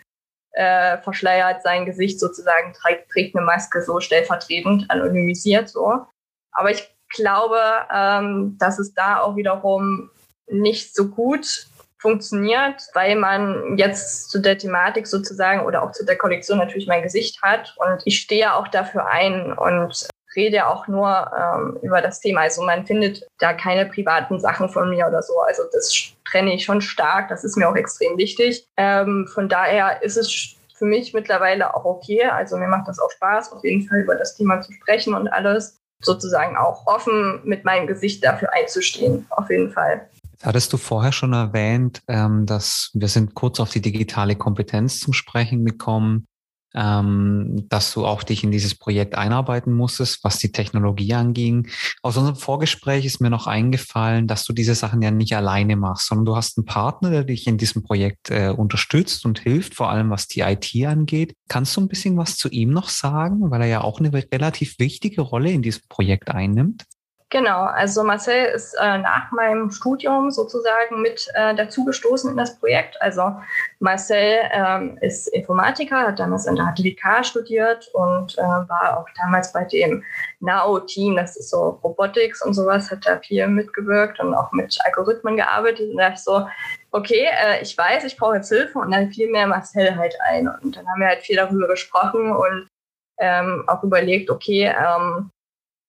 [0.53, 6.07] äh, verschleiert sein Gesicht sozusagen, trägt, trägt eine Maske so stellvertretend, anonymisiert so.
[6.53, 7.59] Aber ich glaube,
[7.93, 10.11] ähm, dass es da auch wiederum
[10.47, 11.67] nicht so gut
[11.99, 17.03] funktioniert, weil man jetzt zu der Thematik sozusagen oder auch zu der Kollektion natürlich mein
[17.03, 22.21] Gesicht hat und ich stehe auch dafür ein und rede auch nur ähm, über das
[22.21, 22.43] Thema.
[22.43, 25.39] Also man findet da keine privaten Sachen von mir oder so.
[25.41, 27.29] Also das trenne ich schon stark.
[27.29, 28.67] Das ist mir auch extrem wichtig.
[28.77, 32.25] Ähm, von daher ist es für mich mittlerweile auch okay.
[32.25, 35.29] Also mir macht das auch Spaß, auf jeden Fall über das Thema zu sprechen und
[35.29, 39.27] alles sozusagen auch offen mit meinem Gesicht dafür einzustehen.
[39.31, 40.09] Auf jeden Fall.
[40.43, 45.13] Hattest du vorher schon erwähnt, ähm, dass wir sind kurz auf die digitale Kompetenz zum
[45.13, 46.27] Sprechen gekommen
[46.75, 51.69] ähm, dass du auch dich in dieses Projekt einarbeiten musstest, was die Technologie anging.
[52.03, 56.09] Aus unserem Vorgespräch ist mir noch eingefallen, dass du diese Sachen ja nicht alleine machst,
[56.09, 59.91] sondern du hast einen Partner, der dich in diesem Projekt äh, unterstützt und hilft, vor
[59.91, 61.35] allem was die IT angeht.
[61.49, 64.79] Kannst du ein bisschen was zu ihm noch sagen, weil er ja auch eine relativ
[64.79, 66.85] wichtige Rolle in diesem Projekt einnimmt?
[67.33, 73.01] Genau, also Marcel ist äh, nach meinem Studium sozusagen mit äh, dazugestoßen in das Projekt.
[73.01, 73.37] Also
[73.79, 79.53] Marcel ähm, ist Informatiker, hat damals in der HTWK studiert und äh, war auch damals
[79.53, 80.03] bei dem
[80.41, 85.37] NAO-Team, das ist so Robotics und sowas, hat da viel mitgewirkt und auch mit Algorithmen
[85.37, 85.89] gearbeitet.
[85.89, 86.49] Und da dachte ich so,
[86.91, 90.49] okay, äh, ich weiß, ich brauche jetzt Hilfe und dann fiel mir Marcel halt ein.
[90.49, 92.67] Und dann haben wir halt viel darüber gesprochen und
[93.21, 95.31] ähm, auch überlegt, okay, ähm,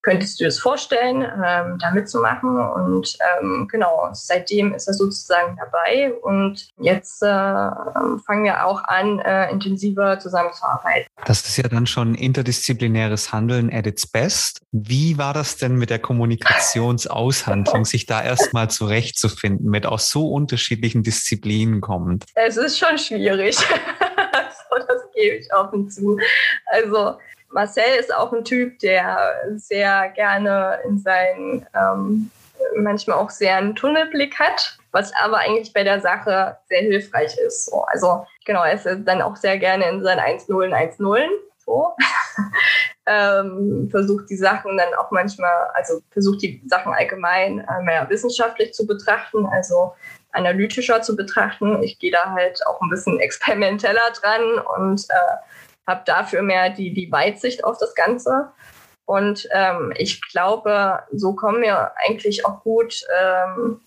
[0.01, 2.57] könntest du das vorstellen, ähm, da mitzumachen?
[2.57, 9.19] Und ähm, genau, seitdem ist er sozusagen dabei und jetzt äh, fangen wir auch an,
[9.19, 11.07] äh, intensiver zusammenzuarbeiten.
[11.25, 14.61] Das ist ja dann schon interdisziplinäres Handeln at its best.
[14.71, 21.03] Wie war das denn mit der Kommunikationsaushandlung, sich da erstmal zurechtzufinden, mit aus so unterschiedlichen
[21.03, 22.25] Disziplinen kommt?
[22.35, 23.55] Es ist schon schwierig.
[23.57, 23.65] so,
[24.87, 26.17] das gebe ich offen zu.
[26.65, 27.17] Also
[27.53, 32.31] Marcel ist auch ein Typ, der sehr gerne in seinen ähm,
[32.75, 37.65] manchmal auch sehr einen Tunnelblick hat, was aber eigentlich bei der Sache sehr hilfreich ist.
[37.65, 41.27] So, also genau, er ist dann auch sehr gerne in seinen 1-0, 1-0.
[41.65, 41.93] So.
[43.05, 48.73] ähm, versucht die Sachen dann auch manchmal, also versucht die Sachen allgemein äh, mehr wissenschaftlich
[48.73, 49.93] zu betrachten, also
[50.33, 51.83] analytischer zu betrachten.
[51.83, 55.35] Ich gehe da halt auch ein bisschen experimenteller dran und äh,
[55.87, 58.51] habe dafür mehr die, die Weitsicht auf das Ganze.
[59.05, 63.81] Und ähm, ich glaube, so kommen wir eigentlich auch gut ähm,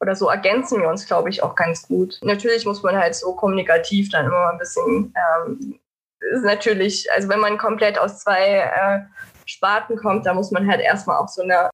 [0.00, 2.18] oder so ergänzen wir uns, glaube ich, auch ganz gut.
[2.22, 5.80] Natürlich muss man halt so kommunikativ dann immer ein bisschen, ähm,
[6.20, 9.00] ist natürlich, also wenn man komplett aus zwei äh,
[9.46, 11.70] Sparten kommt, da muss man halt erstmal auch so eine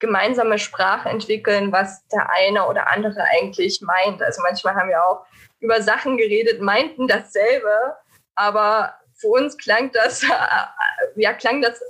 [0.00, 4.20] gemeinsame Sprache entwickeln, was der eine oder andere eigentlich meint.
[4.20, 5.24] Also manchmal haben wir auch
[5.60, 7.96] über Sachen geredet, meinten dasselbe,
[8.34, 10.22] aber für uns klang das,
[11.16, 11.80] ja, klang das,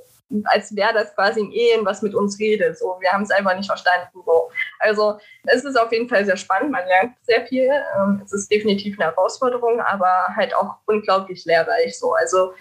[0.45, 2.79] als wäre das quasi ein Ehen, was mit uns redet.
[2.79, 4.09] So, wir haben es einfach nicht verstanden.
[4.25, 4.51] So.
[4.79, 7.69] Also es ist auf jeden Fall sehr spannend, man lernt sehr viel.
[7.97, 11.99] Ähm, es ist definitiv eine Herausforderung, aber halt auch unglaublich lehrreich.
[11.99, 12.15] So.
[12.15, 12.53] Also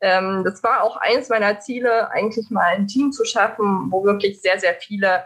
[0.00, 4.40] ähm, das war auch eines meiner Ziele, eigentlich mal ein Team zu schaffen, wo wirklich
[4.40, 5.24] sehr, sehr viele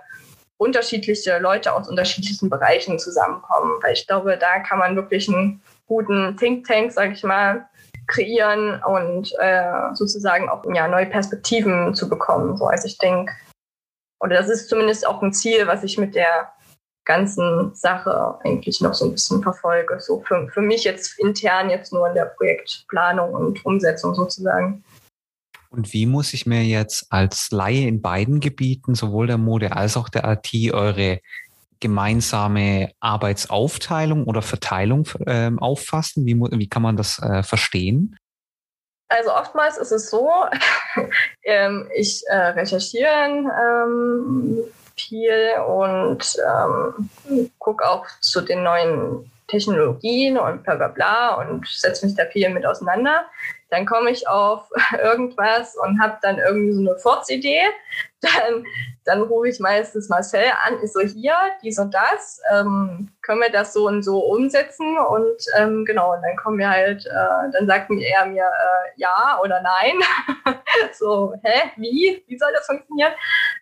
[0.59, 3.79] unterschiedliche Leute aus unterschiedlichen Bereichen zusammenkommen.
[3.83, 7.69] Weil ich glaube, da kann man wirklich einen guten Think Tank, sage ich mal,
[8.07, 12.57] kreieren und äh, sozusagen auch ja, neue Perspektiven zu bekommen.
[12.57, 13.33] So, also ich denke,
[14.21, 16.53] oder das ist zumindest auch ein Ziel, was ich mit der
[17.05, 20.01] ganzen Sache eigentlich noch so ein bisschen verfolge.
[20.01, 24.85] So für, für mich jetzt intern jetzt nur in der Projektplanung und Umsetzung sozusagen.
[25.71, 29.97] Und wie muss ich mir jetzt als Laie in beiden Gebieten, sowohl der Mode als
[29.97, 31.21] auch der IT, eure
[31.81, 36.27] gemeinsame Arbeitsaufteilung oder Verteilung äh, auffassen?
[36.27, 38.17] Wie, wie kann man das äh, verstehen?
[39.09, 40.29] Also oftmals ist es so,
[41.45, 43.45] ähm, ich äh, recherchiere
[43.85, 44.59] ähm,
[44.97, 47.11] viel und ähm,
[47.59, 52.49] gucke auch zu den neuen Technologien und bla bla bla und setze mich da viel
[52.49, 53.27] mit auseinander.
[53.71, 54.69] Dann komme ich auf
[55.03, 57.63] irgendwas und habe dann irgendwie so eine Furzidee.
[58.21, 58.65] Dann
[59.07, 63.51] dann rufe ich meistens Marcel an, ist so hier, dies und das, ähm, können wir
[63.51, 67.67] das so und so umsetzen und ähm, genau, und dann kommen wir halt, äh, dann
[67.67, 69.95] sagt er mir äh, ja oder nein.
[70.93, 72.23] so, hä, wie?
[72.27, 73.13] Wie soll das funktionieren?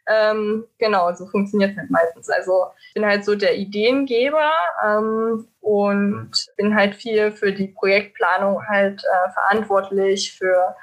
[0.07, 2.29] Ähm, genau, so funktioniert es halt meistens.
[2.29, 4.53] Also ich bin halt so der Ideengeber
[4.85, 10.75] ähm, und bin halt viel für die Projektplanung halt äh, verantwortlich, für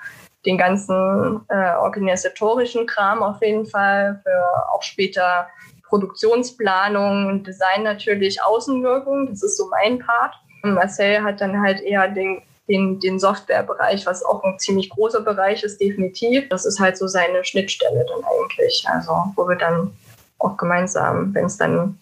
[0.46, 5.48] den ganzen äh, organisatorischen Kram auf jeden Fall, für auch später
[5.88, 10.34] Produktionsplanung, Design natürlich, Außenwirkung, das ist so mein Part.
[10.64, 15.22] Und Marcel hat dann halt eher den, den, den Softwarebereich, was auch ein ziemlich großer
[15.22, 16.48] Bereich ist, definitiv.
[16.50, 18.86] Das ist halt so seine Schnittstelle dann eigentlich.
[18.88, 19.92] Also, wo wir dann
[20.40, 22.00] auch gemeinsam, wenn es dann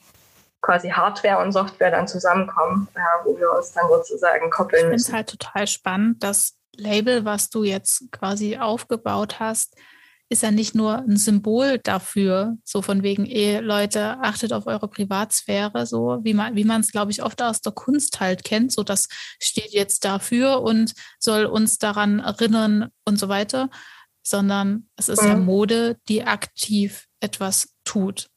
[0.61, 4.81] quasi Hardware und Software dann zusammenkommen, ja, wo wir uns dann sozusagen koppeln.
[4.81, 9.75] Ich finde es halt total spannend, dass Label, was du jetzt quasi aufgebaut hast,
[10.29, 14.87] ist ja nicht nur ein Symbol dafür, so von wegen, eh, Leute, achtet auf eure
[14.87, 18.71] Privatsphäre, so wie man, wie man es, glaube ich, oft aus der Kunst halt kennt,
[18.71, 19.07] so das
[19.41, 23.69] steht jetzt dafür und soll uns daran erinnern und so weiter,
[24.21, 25.27] sondern es ist mhm.
[25.27, 28.29] ja Mode, die aktiv etwas tut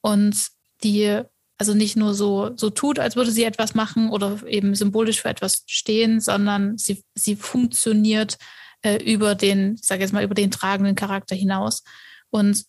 [0.00, 0.48] und
[0.82, 1.22] die
[1.60, 5.28] also nicht nur so, so tut, als würde sie etwas machen oder eben symbolisch für
[5.28, 8.38] etwas stehen, sondern sie, sie funktioniert
[8.82, 11.82] äh, über den, ich sage jetzt mal, über den tragenden Charakter hinaus.
[12.30, 12.64] Und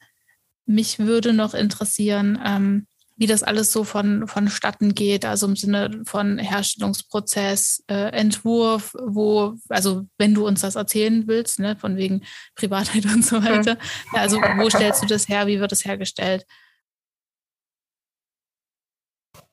[0.66, 2.88] mich würde noch interessieren, ähm,
[3.20, 9.56] wie das alles so von, vonstatten geht, also im Sinne von Herstellungsprozess, äh, Entwurf, wo,
[9.68, 12.24] also wenn du uns das erzählen willst, ne, von wegen
[12.56, 13.78] Privatheit und so weiter,
[14.14, 16.46] ja, also wo stellst du das her, wie wird das hergestellt?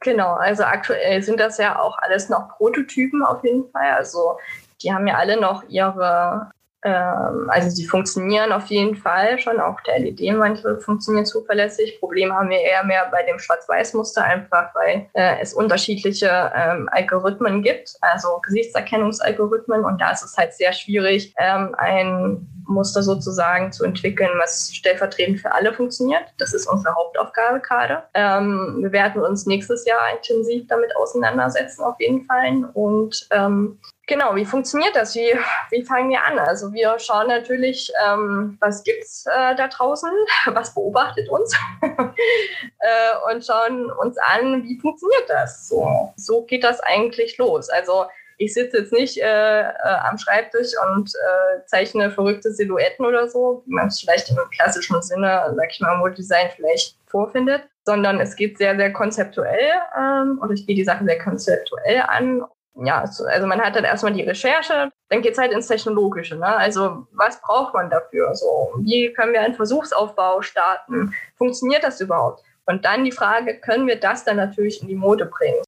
[0.00, 3.90] Genau, also aktuell sind das ja auch alles noch Prototypen auf jeden Fall.
[3.92, 4.38] Also
[4.82, 6.50] die haben ja alle noch ihre,
[6.82, 11.98] ähm, also sie funktionieren auf jeden Fall schon, auch der LED manche funktionieren zuverlässig.
[12.00, 17.62] Problem haben wir eher mehr bei dem Schwarz-Weiß-Muster, einfach weil äh, es unterschiedliche ähm, Algorithmen
[17.62, 23.84] gibt, also Gesichtserkennungsalgorithmen und da ist es halt sehr schwierig, ähm, ein Muster sozusagen zu
[23.84, 26.24] entwickeln, was stellvertretend für alle funktioniert.
[26.38, 28.02] Das ist unsere Hauptaufgabe gerade.
[28.14, 32.68] Ähm, wir werden uns nächstes Jahr intensiv damit auseinandersetzen, auf jeden Fall.
[32.74, 35.14] Und ähm, genau, wie funktioniert das?
[35.14, 35.34] Wie,
[35.70, 36.38] wie fangen wir an?
[36.38, 40.10] Also wir schauen natürlich, ähm, was gibt's äh, da draußen,
[40.46, 45.68] was beobachtet uns äh, und schauen uns an, wie funktioniert das?
[45.68, 47.68] So, so geht das eigentlich los.
[47.68, 48.06] Also
[48.38, 53.62] ich sitze jetzt nicht äh, äh, am Schreibtisch und äh, zeichne verrückte Silhouetten oder so,
[53.66, 58.20] wie man es vielleicht im klassischen Sinne, sag ich mal, im Design vielleicht vorfindet, sondern
[58.20, 62.44] es geht sehr, sehr konzeptuell ähm, oder ich gehe die Sachen sehr konzeptuell an.
[62.84, 66.36] Ja, also man hat dann erstmal die Recherche, dann geht es halt ins Technologische.
[66.36, 66.46] Ne?
[66.46, 68.34] Also was braucht man dafür?
[68.34, 71.14] So, wie können wir einen Versuchsaufbau starten?
[71.36, 72.42] Funktioniert das überhaupt?
[72.66, 75.62] Und dann die Frage, können wir das dann natürlich in die Mode bringen?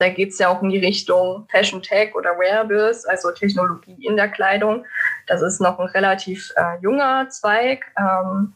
[0.00, 4.16] Da geht es ja auch in die Richtung Fashion Tech oder Wearables, also Technologie in
[4.16, 4.86] der Kleidung.
[5.26, 7.84] Das ist noch ein relativ äh, junger Zweig.
[7.98, 8.54] Ähm,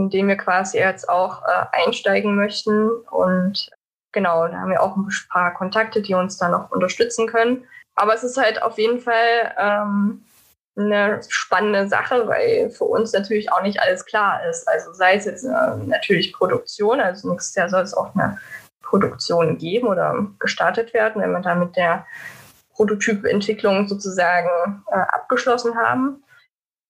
[0.00, 2.90] in dem wir quasi jetzt auch äh, einsteigen möchten.
[3.10, 3.70] Und
[4.12, 7.66] genau, da haben wir auch ein paar Kontakte, die uns da noch unterstützen können.
[7.94, 10.24] Aber es ist halt auf jeden Fall ähm,
[10.76, 14.68] eine spannende Sache, weil für uns natürlich auch nicht alles klar ist.
[14.68, 18.38] Also sei es jetzt äh, natürlich Produktion, also nächstes Jahr soll es auch eine
[18.82, 22.06] Produktion geben oder gestartet werden, wenn wir da mit der
[22.74, 26.24] Prototypentwicklung sozusagen äh, abgeschlossen haben.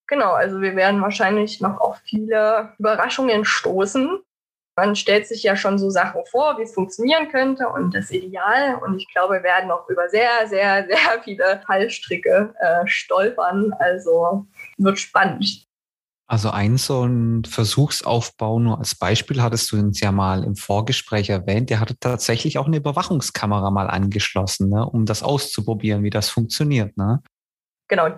[0.07, 4.21] Genau, also wir werden wahrscheinlich noch auf viele Überraschungen stoßen.
[4.77, 8.77] Man stellt sich ja schon so Sachen vor, wie es funktionieren könnte und das Ideal.
[8.77, 13.73] Und ich glaube, wir werden noch über sehr, sehr, sehr viele Fallstricke äh, stolpern.
[13.79, 14.47] Also
[14.79, 15.67] wird spannend.
[16.31, 21.29] Also ein so ein Versuchsaufbau nur als Beispiel hattest du uns ja mal im Vorgespräch
[21.29, 21.71] erwähnt.
[21.71, 26.97] Der hatte tatsächlich auch eine Überwachungskamera mal angeschlossen, ne, um das auszuprobieren, wie das funktioniert.
[26.97, 27.21] Ne?
[27.89, 28.11] Genau,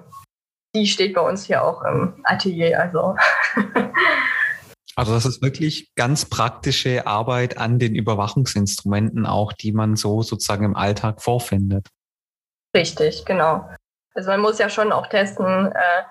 [0.74, 2.78] die steht bei uns hier auch im Atelier.
[2.78, 3.16] Also.
[4.96, 10.64] Also das ist wirklich ganz praktische Arbeit an den Überwachungsinstrumenten auch, die man so sozusagen
[10.64, 11.88] im Alltag vorfindet.
[12.76, 13.68] Richtig, genau.
[14.14, 16.02] Also man muss ja schon auch testen, äh,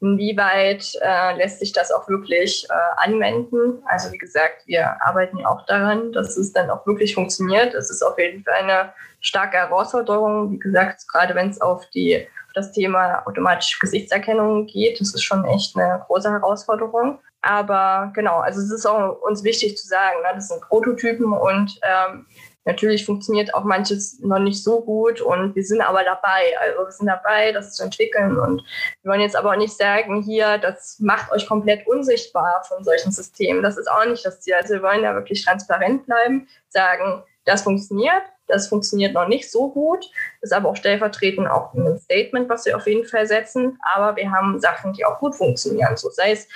[0.00, 3.82] inwieweit äh, lässt sich das auch wirklich äh, anwenden.
[3.84, 7.74] Also wie gesagt, wir arbeiten auch daran, dass es dann auch wirklich funktioniert.
[7.74, 10.52] Es ist auf jeden Fall eine starke Herausforderung.
[10.52, 15.00] Wie gesagt, gerade wenn es auf die das Thema automatische Gesichtserkennung geht.
[15.00, 17.18] Das ist schon echt eine große Herausforderung.
[17.42, 21.80] Aber genau, also es ist auch uns wichtig zu sagen, ne, das sind Prototypen und
[21.82, 22.26] ähm,
[22.64, 26.54] natürlich funktioniert auch manches noch nicht so gut und wir sind aber dabei.
[26.60, 28.62] Also wir sind dabei, das zu entwickeln und
[29.02, 33.12] wir wollen jetzt aber auch nicht sagen, hier, das macht euch komplett unsichtbar von solchen
[33.12, 33.62] Systemen.
[33.62, 34.54] Das ist auch nicht das Ziel.
[34.54, 39.70] Also wir wollen da wirklich transparent bleiben, sagen, das funktioniert, das funktioniert noch nicht so
[39.70, 40.04] gut,
[40.40, 43.78] ist aber auch stellvertretend auch ein Statement, was wir auf jeden Fall setzen.
[43.94, 45.96] Aber wir haben Sachen, die auch gut funktionieren.
[45.96, 46.48] So sei es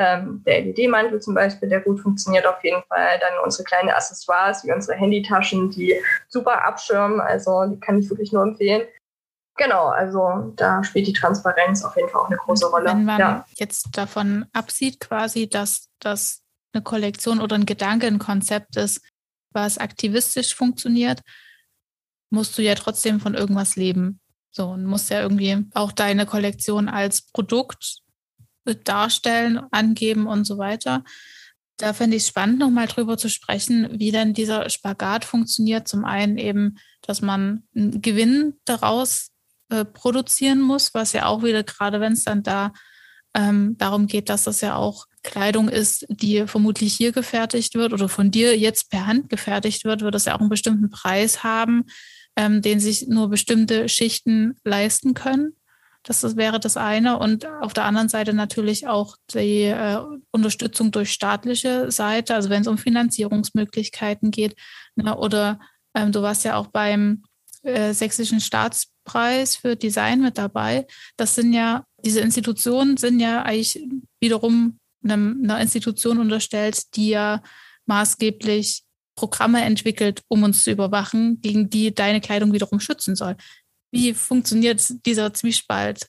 [0.00, 3.18] ähm, der LED-Mantel zum Beispiel, der gut funktioniert auf jeden Fall.
[3.20, 5.94] Dann unsere kleinen Accessoires wie unsere Handytaschen, die
[6.28, 7.20] super abschirmen.
[7.20, 8.88] Also die kann ich wirklich nur empfehlen.
[9.56, 12.86] Genau, also da spielt die Transparenz auf jeden Fall auch eine große Rolle.
[12.86, 13.46] Wenn man ja.
[13.56, 16.42] jetzt davon absieht, quasi, dass das
[16.72, 19.02] eine Kollektion oder ein Gedanke, ein Konzept ist,
[19.52, 21.20] was aktivistisch funktioniert,
[22.30, 24.20] musst du ja trotzdem von irgendwas leben.
[24.50, 28.00] So, und musst ja irgendwie auch deine Kollektion als Produkt
[28.84, 31.04] darstellen, angeben und so weiter.
[31.76, 35.88] Da fände ich es spannend, nochmal drüber zu sprechen, wie denn dieser Spagat funktioniert.
[35.88, 39.30] Zum einen eben, dass man einen Gewinn daraus
[39.70, 42.72] äh, produzieren muss, was ja auch wieder, gerade wenn es dann da
[43.34, 48.08] ähm, darum geht, dass das ja auch Kleidung ist, die vermutlich hier gefertigt wird oder
[48.08, 51.84] von dir jetzt per Hand gefertigt wird, wird es ja auch einen bestimmten Preis haben,
[52.36, 55.54] ähm, den sich nur bestimmte Schichten leisten können.
[56.02, 57.18] Das, das wäre das eine.
[57.18, 59.98] Und auf der anderen Seite natürlich auch die äh,
[60.30, 64.56] Unterstützung durch staatliche Seite, also wenn es um Finanzierungsmöglichkeiten geht.
[64.96, 65.60] Ne, oder
[65.94, 67.22] ähm, du warst ja auch beim
[67.62, 70.86] äh, Sächsischen Staatspreis für Design mit dabei.
[71.16, 73.86] Das sind ja, diese Institutionen sind ja eigentlich
[74.20, 77.42] wiederum einem, einer Institution unterstellt, die ja
[77.86, 78.84] maßgeblich
[79.16, 83.36] Programme entwickelt, um uns zu überwachen, gegen die deine Kleidung wiederum schützen soll.
[83.92, 86.06] Wie funktioniert dieser Zwiespalt?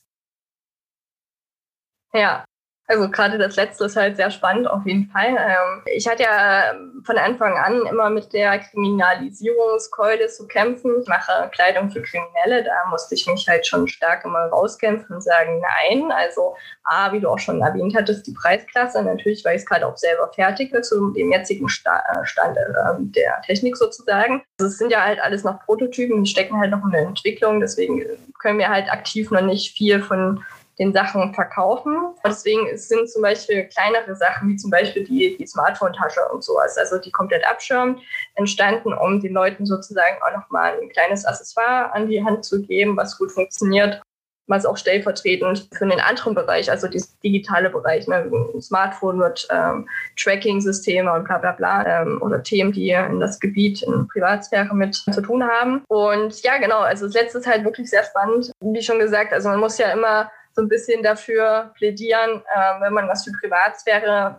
[2.14, 2.44] Ja,
[2.92, 5.30] also gerade das letzte ist halt sehr spannend auf jeden Fall.
[5.30, 6.74] Ähm, ich hatte ja
[7.04, 11.00] von Anfang an immer mit der Kriminalisierungskeule zu kämpfen.
[11.00, 15.22] Ich mache Kleidung für Kriminelle, da musste ich mich halt schon stark immer rauskämpfen und
[15.22, 16.12] sagen, nein.
[16.12, 19.86] Also A, wie du auch schon erwähnt hattest, die Preisklasse, natürlich, weil ich es gerade
[19.86, 24.42] auch selber fertige zu dem jetzigen äh, Stand ähm, der Technik sozusagen.
[24.60, 27.60] Also es sind ja halt alles noch Prototypen, die stecken halt noch in der Entwicklung,
[27.60, 28.04] deswegen
[28.38, 30.44] können wir halt aktiv noch nicht viel von
[30.82, 32.14] den Sachen verkaufen.
[32.26, 36.98] Deswegen sind zum Beispiel kleinere Sachen, wie zum Beispiel die, die Smartphone-Tasche und sowas, also
[36.98, 38.00] die komplett abschirmt,
[38.34, 42.96] entstanden, um den Leuten sozusagen auch nochmal ein kleines Accessoire an die Hand zu geben,
[42.96, 44.02] was gut funktioniert
[44.48, 48.30] was auch stellvertretend für den anderen Bereich, also das digitale Bereich, ne,
[48.60, 53.82] Smartphone wird ähm, Tracking-Systeme und bla bla bla ähm, oder Themen, die in das Gebiet
[53.82, 55.82] in Privatsphäre mit zu tun haben.
[55.88, 58.52] Und ja, genau, also das letzte ist halt wirklich sehr spannend.
[58.60, 62.92] Wie schon gesagt, also man muss ja immer so ein bisschen dafür plädieren, äh, wenn
[62.92, 64.38] man was für Privatsphäre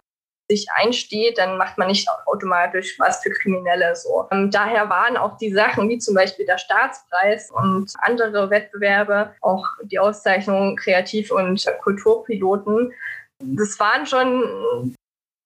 [0.50, 4.28] sich einsteht, dann macht man nicht automatisch was für Kriminelle so.
[4.30, 9.34] Und ähm, daher waren auch die Sachen wie zum Beispiel der Staatspreis und andere Wettbewerbe,
[9.42, 12.94] auch die Auszeichnung Kreativ- und Kulturpiloten,
[13.40, 14.96] das waren schon,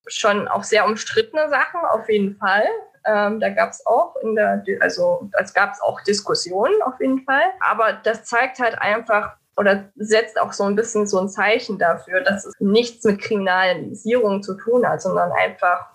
[0.07, 2.68] schon auch sehr umstrittene Sachen, auf jeden Fall.
[3.05, 7.24] Ähm, da gab es auch in der, also es gab es auch Diskussionen auf jeden
[7.24, 7.45] Fall.
[7.61, 12.22] Aber das zeigt halt einfach, oder setzt auch so ein bisschen so ein Zeichen dafür,
[12.22, 15.88] dass es nichts mit Kriminalisierung zu tun hat, sondern einfach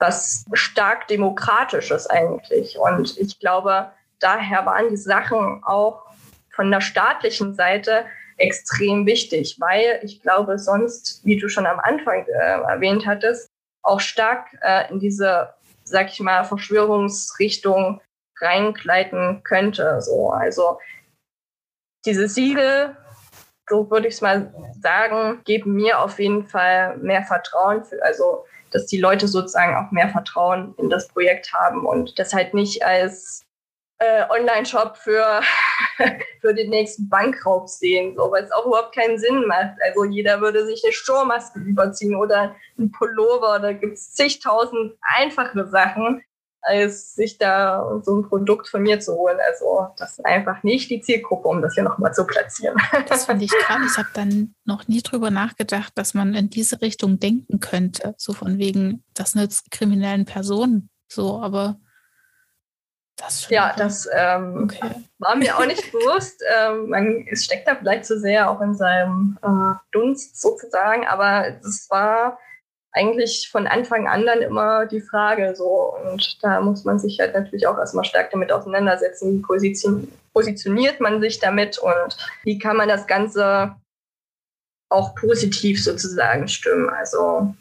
[0.00, 2.78] was stark Demokratisches eigentlich.
[2.78, 6.04] Und ich glaube, daher waren die Sachen auch
[6.50, 8.06] von der staatlichen Seite
[8.38, 13.48] extrem wichtig, weil ich glaube, sonst, wie du schon am Anfang äh, erwähnt hattest,
[13.82, 18.00] auch stark äh, in diese, sag ich mal, Verschwörungsrichtung
[18.40, 20.00] reingleiten könnte.
[20.00, 20.78] So, also
[22.04, 22.96] diese Siegel,
[23.68, 28.44] so würde ich es mal sagen, geben mir auf jeden Fall mehr Vertrauen, für, also
[28.70, 32.84] dass die Leute sozusagen auch mehr Vertrauen in das Projekt haben und das halt nicht
[32.84, 33.44] als
[33.98, 35.40] äh, Online-Shop für,
[36.40, 39.74] für den nächsten Bankraub sehen, so, weil es auch überhaupt keinen Sinn macht.
[39.84, 45.66] Also jeder würde sich eine Sturmmaske überziehen oder ein Pullover, da gibt es zigtausend einfache
[45.68, 46.22] Sachen,
[46.62, 49.38] als sich da so ein Produkt von mir zu holen.
[49.48, 52.76] Also das ist einfach nicht die Zielgruppe, um das hier nochmal zu platzieren.
[53.08, 53.84] Das finde ich gerade.
[53.86, 58.14] Ich habe dann noch nie drüber nachgedacht, dass man in diese Richtung denken könnte.
[58.18, 60.90] So von wegen, das nützt kriminellen Personen.
[61.08, 61.80] So, aber
[63.16, 65.04] das ja, das ähm, okay.
[65.18, 66.42] war mir auch nicht bewusst.
[66.56, 71.86] Ähm, man steckt da vielleicht zu sehr auch in seinem äh, Dunst sozusagen, aber es
[71.90, 72.38] war
[72.92, 75.94] eigentlich von Anfang an dann immer die Frage so.
[76.04, 81.00] Und da muss man sich halt natürlich auch erstmal stark damit auseinandersetzen, wie position positioniert
[81.00, 83.74] man sich damit und wie kann man das Ganze
[84.88, 86.88] auch positiv sozusagen stimmen.
[86.88, 87.54] Also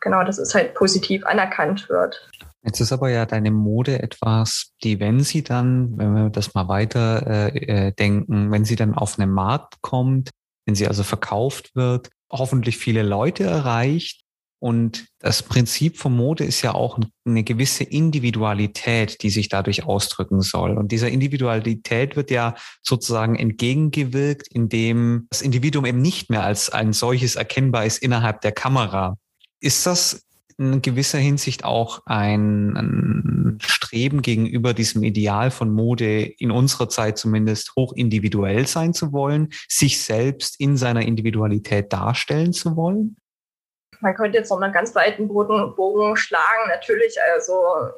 [0.00, 2.28] genau, dass es halt positiv anerkannt wird.
[2.62, 6.68] Jetzt ist aber ja deine Mode etwas, die, wenn sie dann, wenn wir das mal
[6.68, 10.30] weiter äh, äh denken, wenn sie dann auf einen Markt kommt,
[10.66, 14.22] wenn sie also verkauft wird, hoffentlich viele Leute erreicht,
[14.60, 20.40] und das Prinzip von Mode ist ja auch eine gewisse Individualität, die sich dadurch ausdrücken
[20.40, 20.76] soll.
[20.76, 26.92] Und dieser Individualität wird ja sozusagen entgegengewirkt, indem das Individuum eben nicht mehr als ein
[26.92, 29.16] solches erkennbar ist innerhalb der Kamera.
[29.60, 30.24] Ist das
[30.58, 37.16] in gewisser Hinsicht auch ein, ein Streben gegenüber diesem Ideal von Mode in unserer Zeit
[37.16, 43.16] zumindest hoch individuell sein zu wollen, sich selbst in seiner Individualität darstellen zu wollen?
[44.00, 46.68] Man könnte jetzt noch einen ganz weiten Bogen, Bogen schlagen.
[46.68, 47.90] Natürlich, also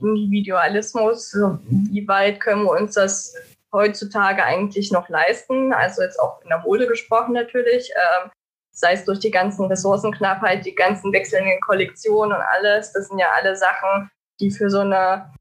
[0.00, 1.36] Individualismus,
[1.68, 3.34] wie weit können wir uns das
[3.72, 5.72] heutzutage eigentlich noch leisten?
[5.72, 7.90] Also jetzt auch in der Mode gesprochen natürlich.
[7.94, 8.30] Ähm,
[8.72, 12.92] sei es durch die ganzen Ressourcenknappheit, die ganzen wechselnden Kollektionen und alles.
[12.92, 15.32] Das sind ja alle Sachen, die für so eine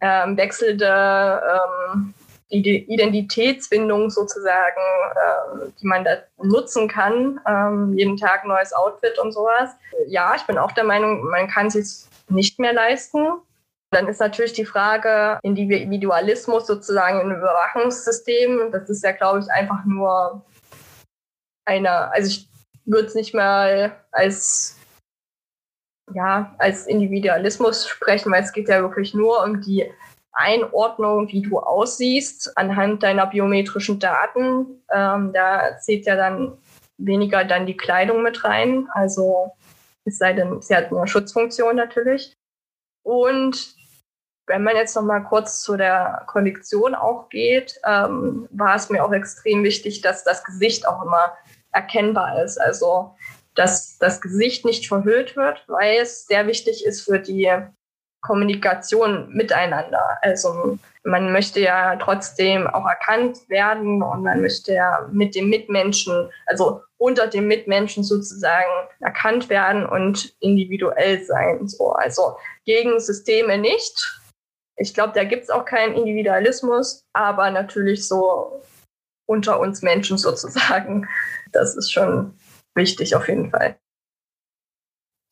[0.00, 1.42] ähm, wechselnde
[1.94, 2.14] ähm,
[2.50, 4.80] Identitätsfindung sozusagen,
[5.14, 9.70] äh, die man da nutzen kann, ähm, jeden Tag neues Outfit und sowas.
[10.06, 13.26] Ja, ich bin auch der Meinung, man kann sich nicht mehr leisten.
[13.92, 18.70] Dann ist natürlich die Frage Individualismus sozusagen im Überwachungssystem.
[18.70, 20.44] Das ist ja, glaube ich, einfach nur
[21.64, 22.48] eine, also ich
[22.84, 24.76] würde es nicht mal als
[26.12, 29.90] ja, als Individualismus sprechen, weil es geht ja wirklich nur um die
[30.40, 34.82] Einordnung, wie du aussiehst, anhand deiner biometrischen Daten.
[34.92, 36.58] Ähm, da zählt ja dann
[36.98, 38.88] weniger dann die Kleidung mit rein.
[38.92, 39.52] Also
[40.04, 42.36] es sei denn, sie hat eine Schutzfunktion natürlich.
[43.02, 43.74] Und
[44.46, 49.04] wenn man jetzt noch mal kurz zu der Kollektion auch geht, ähm, war es mir
[49.04, 51.36] auch extrem wichtig, dass das Gesicht auch immer
[51.72, 52.60] erkennbar ist.
[52.60, 53.14] Also
[53.54, 57.50] dass das Gesicht nicht verhüllt wird, weil es sehr wichtig ist für die
[58.22, 60.18] Kommunikation miteinander.
[60.22, 66.30] Also man möchte ja trotzdem auch erkannt werden und man möchte ja mit dem Mitmenschen,
[66.46, 71.66] also unter dem Mitmenschen sozusagen erkannt werden und individuell sein.
[71.66, 71.92] So.
[71.92, 74.20] Also gegen Systeme nicht.
[74.76, 78.62] Ich glaube, da gibt es auch keinen Individualismus, aber natürlich so
[79.26, 81.08] unter uns Menschen sozusagen.
[81.52, 82.38] Das ist schon
[82.74, 83.76] wichtig auf jeden Fall.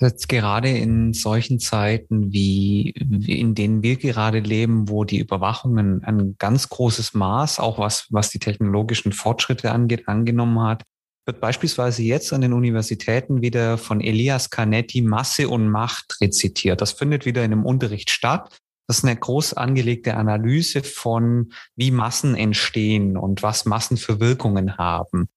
[0.00, 6.04] Jetzt gerade in solchen Zeiten, wie, in denen wir gerade leben, wo die Überwachung ein,
[6.04, 10.84] ein ganz großes Maß, auch was, was die technologischen Fortschritte angeht, angenommen hat,
[11.26, 16.80] wird beispielsweise jetzt an den Universitäten wieder von Elias Canetti Masse und Macht rezitiert.
[16.80, 18.56] Das findet wieder in einem Unterricht statt.
[18.86, 24.78] Das ist eine groß angelegte Analyse von, wie Massen entstehen und was Massen für Wirkungen
[24.78, 25.28] haben.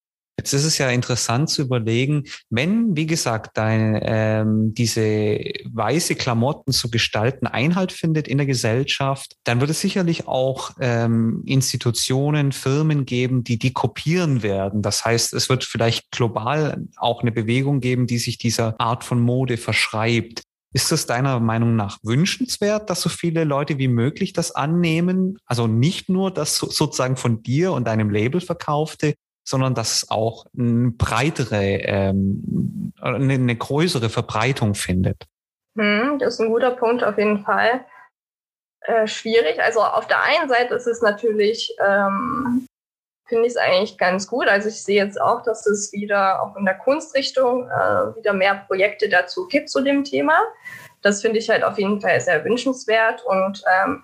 [0.41, 5.39] Jetzt ist es ja interessant zu überlegen, wenn, wie gesagt, dein, ähm, diese
[5.71, 11.43] weiße Klamotten zu gestalten Einhalt findet in der Gesellschaft, dann wird es sicherlich auch ähm,
[11.45, 14.81] Institutionen, Firmen geben, die die kopieren werden.
[14.81, 19.19] Das heißt, es wird vielleicht global auch eine Bewegung geben, die sich dieser Art von
[19.19, 20.41] Mode verschreibt.
[20.73, 25.37] Ist es deiner Meinung nach wünschenswert, dass so viele Leute wie möglich das annehmen?
[25.45, 29.13] Also nicht nur das sozusagen von dir und deinem Label verkaufte,
[29.43, 35.25] sondern dass es auch eine breitere, ähm, eine, eine größere Verbreitung findet.
[35.77, 37.85] Hm, das ist ein guter Punkt auf jeden Fall.
[38.81, 39.61] Äh, schwierig.
[39.61, 42.65] Also auf der einen Seite ist es natürlich, ähm,
[43.27, 44.47] finde ich es eigentlich ganz gut.
[44.47, 48.65] Also ich sehe jetzt auch, dass es wieder auch in der Kunstrichtung äh, wieder mehr
[48.67, 50.33] Projekte dazu gibt zu dem Thema.
[51.01, 54.03] Das finde ich halt auf jeden Fall sehr wünschenswert und ähm,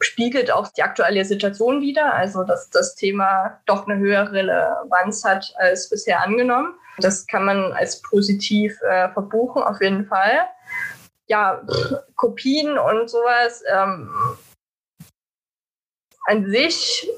[0.00, 5.54] spiegelt auch die aktuelle Situation wieder, also dass das Thema doch eine höhere Relevanz hat
[5.56, 6.74] als bisher angenommen.
[6.98, 10.46] Das kann man als positiv äh, verbuchen, auf jeden Fall.
[11.26, 11.62] Ja,
[12.14, 13.62] Kopien und sowas.
[13.70, 14.10] Ähm,
[16.26, 17.08] an sich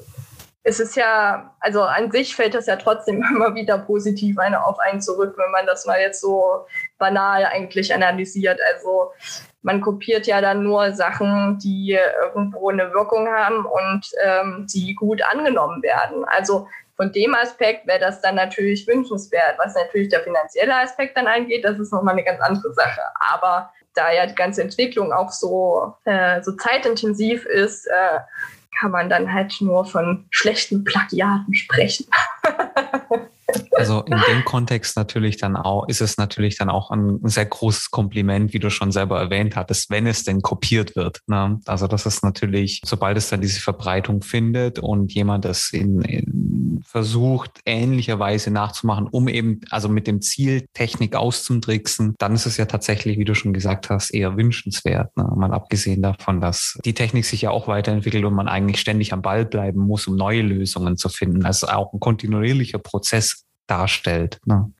[0.63, 4.79] ist es ja, also an sich fällt das ja trotzdem immer wieder positiv eine auf
[4.79, 6.65] einen zurück, wenn man das mal jetzt so
[6.97, 8.59] banal eigentlich analysiert.
[8.73, 9.11] Also
[9.61, 15.21] man kopiert ja dann nur Sachen, die irgendwo eine Wirkung haben und ähm, die gut
[15.21, 16.23] angenommen werden.
[16.25, 19.57] Also von dem Aspekt wäre das dann natürlich wünschenswert.
[19.57, 23.01] Was natürlich der finanzielle Aspekt dann angeht, das ist nochmal eine ganz andere Sache.
[23.31, 28.19] Aber da ja die ganze Entwicklung auch so, äh, so zeitintensiv ist, äh,
[28.79, 32.05] kann man dann halt nur von schlechten Plagiaten sprechen.
[33.73, 37.91] Also in dem Kontext natürlich dann auch, ist es natürlich dann auch ein sehr großes
[37.91, 41.21] Kompliment, wie du schon selber erwähnt hattest, wenn es denn kopiert wird.
[41.27, 41.59] Ne?
[41.65, 46.59] Also das ist natürlich, sobald es dann diese Verbreitung findet und jemand das in, in
[46.85, 52.65] versucht, ähnlicherweise nachzumachen, um eben, also mit dem Ziel, Technik auszudricksen, dann ist es ja
[52.65, 55.15] tatsächlich, wie du schon gesagt hast, eher wünschenswert.
[55.17, 55.27] Ne?
[55.35, 59.21] Mal abgesehen davon, dass die Technik sich ja auch weiterentwickelt und man eigentlich ständig am
[59.21, 61.45] Ball bleiben muss, um neue Lösungen zu finden.
[61.45, 63.38] Also auch ein kontinuierlicher Prozess
[63.69, 64.39] darstellt.
[64.45, 64.71] Ne?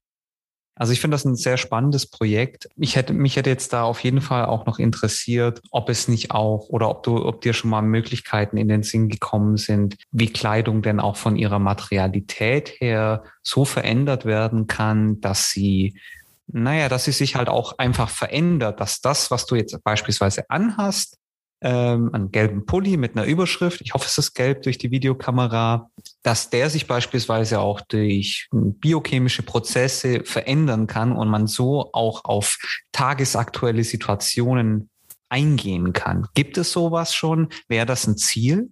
[0.80, 2.70] Also ich finde das ein sehr spannendes Projekt.
[2.78, 6.32] Ich hätte, mich hätte jetzt da auf jeden Fall auch noch interessiert, ob es nicht
[6.32, 10.32] auch oder ob du, ob dir schon mal Möglichkeiten in den Sinn gekommen sind, wie
[10.32, 16.00] Kleidung denn auch von ihrer Materialität her so verändert werden kann, dass sie
[16.52, 21.18] naja, dass sie sich halt auch einfach verändert, dass das, was du jetzt beispielsweise anhast,
[21.62, 25.90] ähm, einen gelben Pulli mit einer Überschrift, ich hoffe, es ist gelb durch die Videokamera,
[26.24, 32.58] dass der sich beispielsweise auch durch biochemische Prozesse verändern kann und man so auch auf
[32.92, 34.90] tagesaktuelle Situationen
[35.30, 36.28] eingehen kann.
[36.34, 37.50] Gibt es sowas schon?
[37.68, 38.72] Wäre das ein Ziel?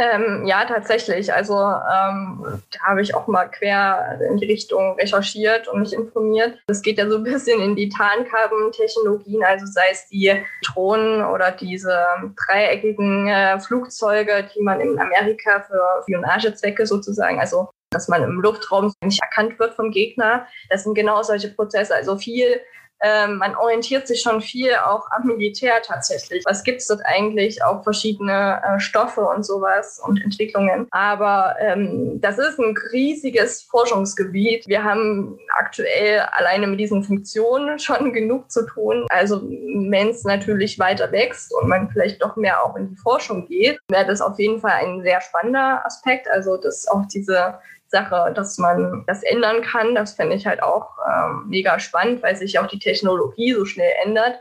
[0.00, 1.30] Ähm, ja, tatsächlich.
[1.30, 6.58] Also ähm, da habe ich auch mal quer in die Richtung recherchiert und mich informiert.
[6.68, 11.50] Es geht ja so ein bisschen in die Tarnkarbon-Technologien, also sei es die Drohnen oder
[11.50, 11.94] diese
[12.34, 18.94] dreieckigen äh, Flugzeuge, die man in Amerika für Spionagezwecke sozusagen, also dass man im Luftraum
[19.04, 20.46] nicht erkannt wird vom Gegner.
[20.70, 21.94] Das sind genau solche Prozesse.
[21.94, 22.60] Also viel
[23.02, 26.44] ähm, man orientiert sich schon viel auch am Militär tatsächlich.
[26.44, 27.64] Was gibt es dort eigentlich?
[27.64, 30.86] Auch verschiedene äh, Stoffe und sowas und Entwicklungen.
[30.90, 34.66] Aber ähm, das ist ein riesiges Forschungsgebiet.
[34.66, 39.06] Wir haben aktuell alleine mit diesen Funktionen schon genug zu tun.
[39.08, 43.46] Also wenn es natürlich weiter wächst und man vielleicht doch mehr auch in die Forschung
[43.46, 46.28] geht, wäre das auf jeden Fall ein sehr spannender Aspekt.
[46.30, 47.54] Also dass auch diese
[47.90, 49.94] Sache, dass man das ändern kann.
[49.94, 53.92] Das fände ich halt auch ähm, mega spannend, weil sich auch die Technologie so schnell
[54.04, 54.38] ändert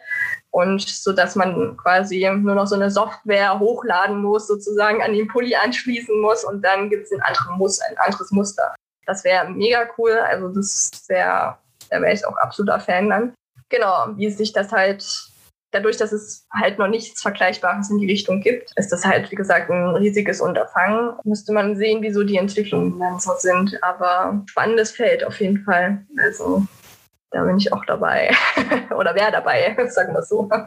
[0.51, 5.27] und so dass man quasi nur noch so eine Software hochladen muss, sozusagen an den
[5.27, 8.75] Pulli anschließen muss und dann gibt es ein, ein anderes Muster.
[9.05, 10.11] Das wäre mega cool.
[10.11, 11.57] Also das wäre,
[11.89, 13.33] da wäre ich auch absoluter Fan dann.
[13.69, 15.03] Genau, wie sich das halt
[15.71, 19.35] dadurch, dass es halt noch nichts Vergleichbares in die Richtung gibt, ist das halt, wie
[19.35, 21.13] gesagt, ein riesiges Unterfangen.
[21.23, 23.81] Müsste man sehen, wieso die Entwicklungen dann so sind.
[23.83, 26.05] Aber spannendes Feld auf jeden Fall.
[26.23, 26.65] Also
[27.31, 28.31] da bin ich auch dabei.
[28.97, 30.49] Oder wer dabei, sagen wir so.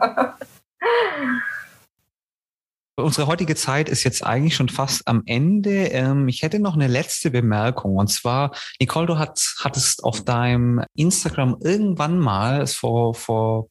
[2.95, 5.87] Unsere heutige Zeit ist jetzt eigentlich schon fast am Ende.
[5.87, 7.95] Ähm, ich hätte noch eine letzte Bemerkung.
[7.95, 13.69] Und zwar, Nicole, du hat, hattest auf deinem Instagram irgendwann mal vor, vor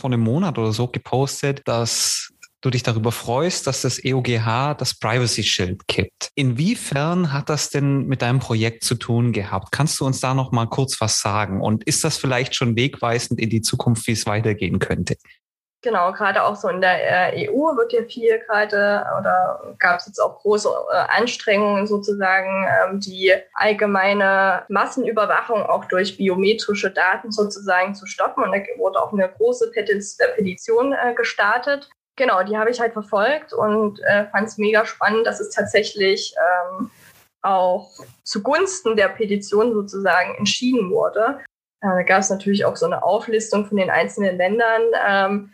[0.00, 4.94] vor einem Monat oder so gepostet, dass du dich darüber freust, dass das EOGH das
[4.94, 6.30] Privacy Shield kippt.
[6.34, 9.72] Inwiefern hat das denn mit deinem Projekt zu tun gehabt?
[9.72, 11.60] Kannst du uns da noch mal kurz was sagen?
[11.60, 15.16] Und ist das vielleicht schon wegweisend in die Zukunft, wie es weitergehen könnte?
[15.82, 20.06] Genau, gerade auch so in der äh, EU wird ja viel gerade oder gab es
[20.06, 27.94] jetzt auch große äh, Anstrengungen sozusagen, ähm, die allgemeine Massenüberwachung auch durch biometrische Daten sozusagen
[27.94, 28.44] zu stoppen.
[28.44, 31.88] Und da wurde auch eine große Petition äh, gestartet.
[32.16, 36.34] Genau, die habe ich halt verfolgt und fand es mega spannend, dass es tatsächlich
[36.78, 36.90] ähm,
[37.40, 37.88] auch
[38.24, 41.38] zugunsten der Petition sozusagen entschieden wurde.
[41.80, 44.82] Da gab es natürlich auch so eine Auflistung von den einzelnen Ländern.
[45.08, 45.52] Ähm,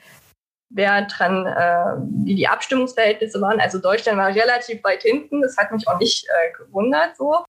[0.70, 3.60] wer dran, äh, wie die Abstimmungsverhältnisse waren.
[3.60, 5.42] Also Deutschland war relativ weit hinten.
[5.42, 7.44] Das hat mich auch nicht äh, gewundert so.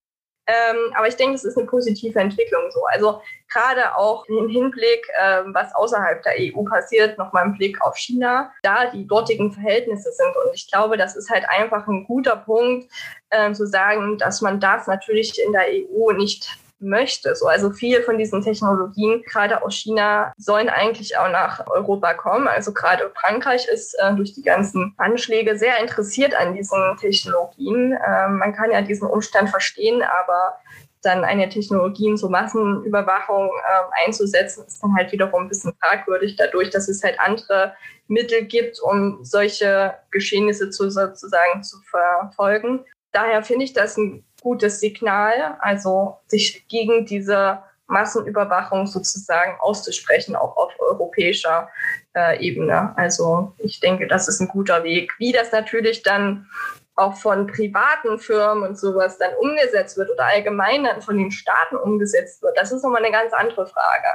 [0.49, 2.79] Ähm, aber ich denke, es ist eine positive Entwicklung so.
[2.85, 7.97] Also gerade auch im Hinblick, äh, was außerhalb der EU passiert, nochmal im Blick auf
[7.97, 10.33] China, da die dortigen Verhältnisse sind.
[10.37, 12.89] Und ich glaube, das ist halt einfach ein guter Punkt,
[13.29, 17.35] äh, zu sagen, dass man das natürlich in der EU nicht möchte.
[17.35, 22.47] So, also viel von diesen Technologien, gerade aus China, sollen eigentlich auch nach Europa kommen.
[22.47, 27.97] Also gerade Frankreich ist äh, durch die ganzen Anschläge sehr interessiert an diesen Technologien.
[28.07, 30.57] Ähm, man kann ja diesen Umstand verstehen, aber
[31.01, 36.35] dann eine Technologie in so Massenüberwachung äh, einzusetzen, ist dann halt wiederum ein bisschen fragwürdig,
[36.35, 37.73] dadurch, dass es halt andere
[38.07, 42.83] Mittel gibt, um solche Geschehnisse zu, sozusagen zu verfolgen.
[43.11, 50.55] Daher finde ich das ein gutes Signal, also sich gegen diese Massenüberwachung sozusagen auszusprechen, auch
[50.55, 51.69] auf europäischer
[52.15, 52.93] äh, Ebene.
[52.95, 55.11] Also ich denke, das ist ein guter Weg.
[55.17, 56.47] Wie das natürlich dann
[56.95, 61.75] auch von privaten Firmen und sowas dann umgesetzt wird oder allgemein dann von den Staaten
[61.75, 64.07] umgesetzt wird, das ist nochmal eine ganz andere Frage.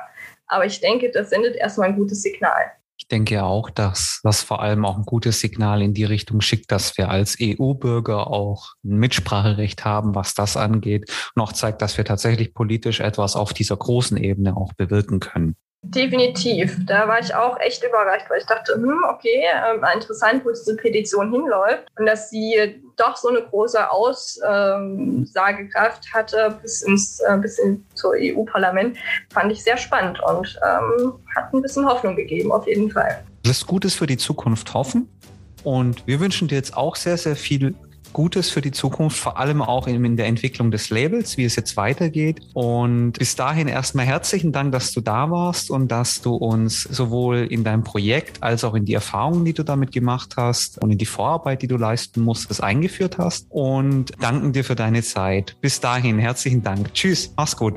[0.47, 2.73] Aber ich denke, das sendet erstmal ein gutes Signal.
[2.99, 6.71] Ich denke auch, dass das vor allem auch ein gutes Signal in die Richtung schickt,
[6.71, 11.97] dass wir als EU-Bürger auch ein Mitspracherecht haben, was das angeht und auch zeigt, dass
[11.97, 15.57] wir tatsächlich politisch etwas auf dieser großen Ebene auch bewirken können.
[15.85, 16.79] Definitiv.
[16.87, 20.77] Da war ich auch echt überrascht, weil ich dachte, hm, okay, äh, interessant, wo diese
[20.77, 27.59] Petition hinläuft und dass sie doch so eine große Aussagekraft hatte bis ins äh, bis
[27.59, 28.97] in, zur EU-Parlament,
[29.33, 33.25] fand ich sehr spannend und ähm, hat ein bisschen Hoffnung gegeben, auf jeden Fall.
[33.45, 35.09] Lässt Gutes für die Zukunft hoffen.
[35.65, 37.75] Und wir wünschen dir jetzt auch sehr, sehr viel
[38.13, 41.77] Gutes für die Zukunft, vor allem auch in, der Entwicklung des Labels, wie es jetzt
[41.77, 42.41] weitergeht.
[42.55, 47.47] Und bis dahin erstmal herzlichen Dank, dass du da warst und dass du uns sowohl
[47.51, 50.99] in deinem Projekt als auch in die Erfahrungen, die du damit gemacht hast und in
[50.99, 53.47] die Vorarbeit, die du leisten musstest, eingeführt hast.
[53.49, 55.57] Und danken dir für deine Zeit.
[55.61, 56.93] Bis dahin herzlichen Dank.
[56.95, 57.77] Tschüss, mach's gut.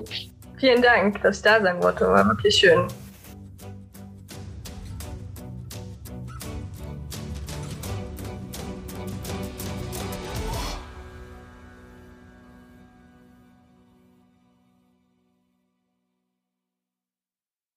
[0.57, 2.07] Vielen Dank, dass ich da sein wollte.
[2.07, 2.87] War wirklich schön.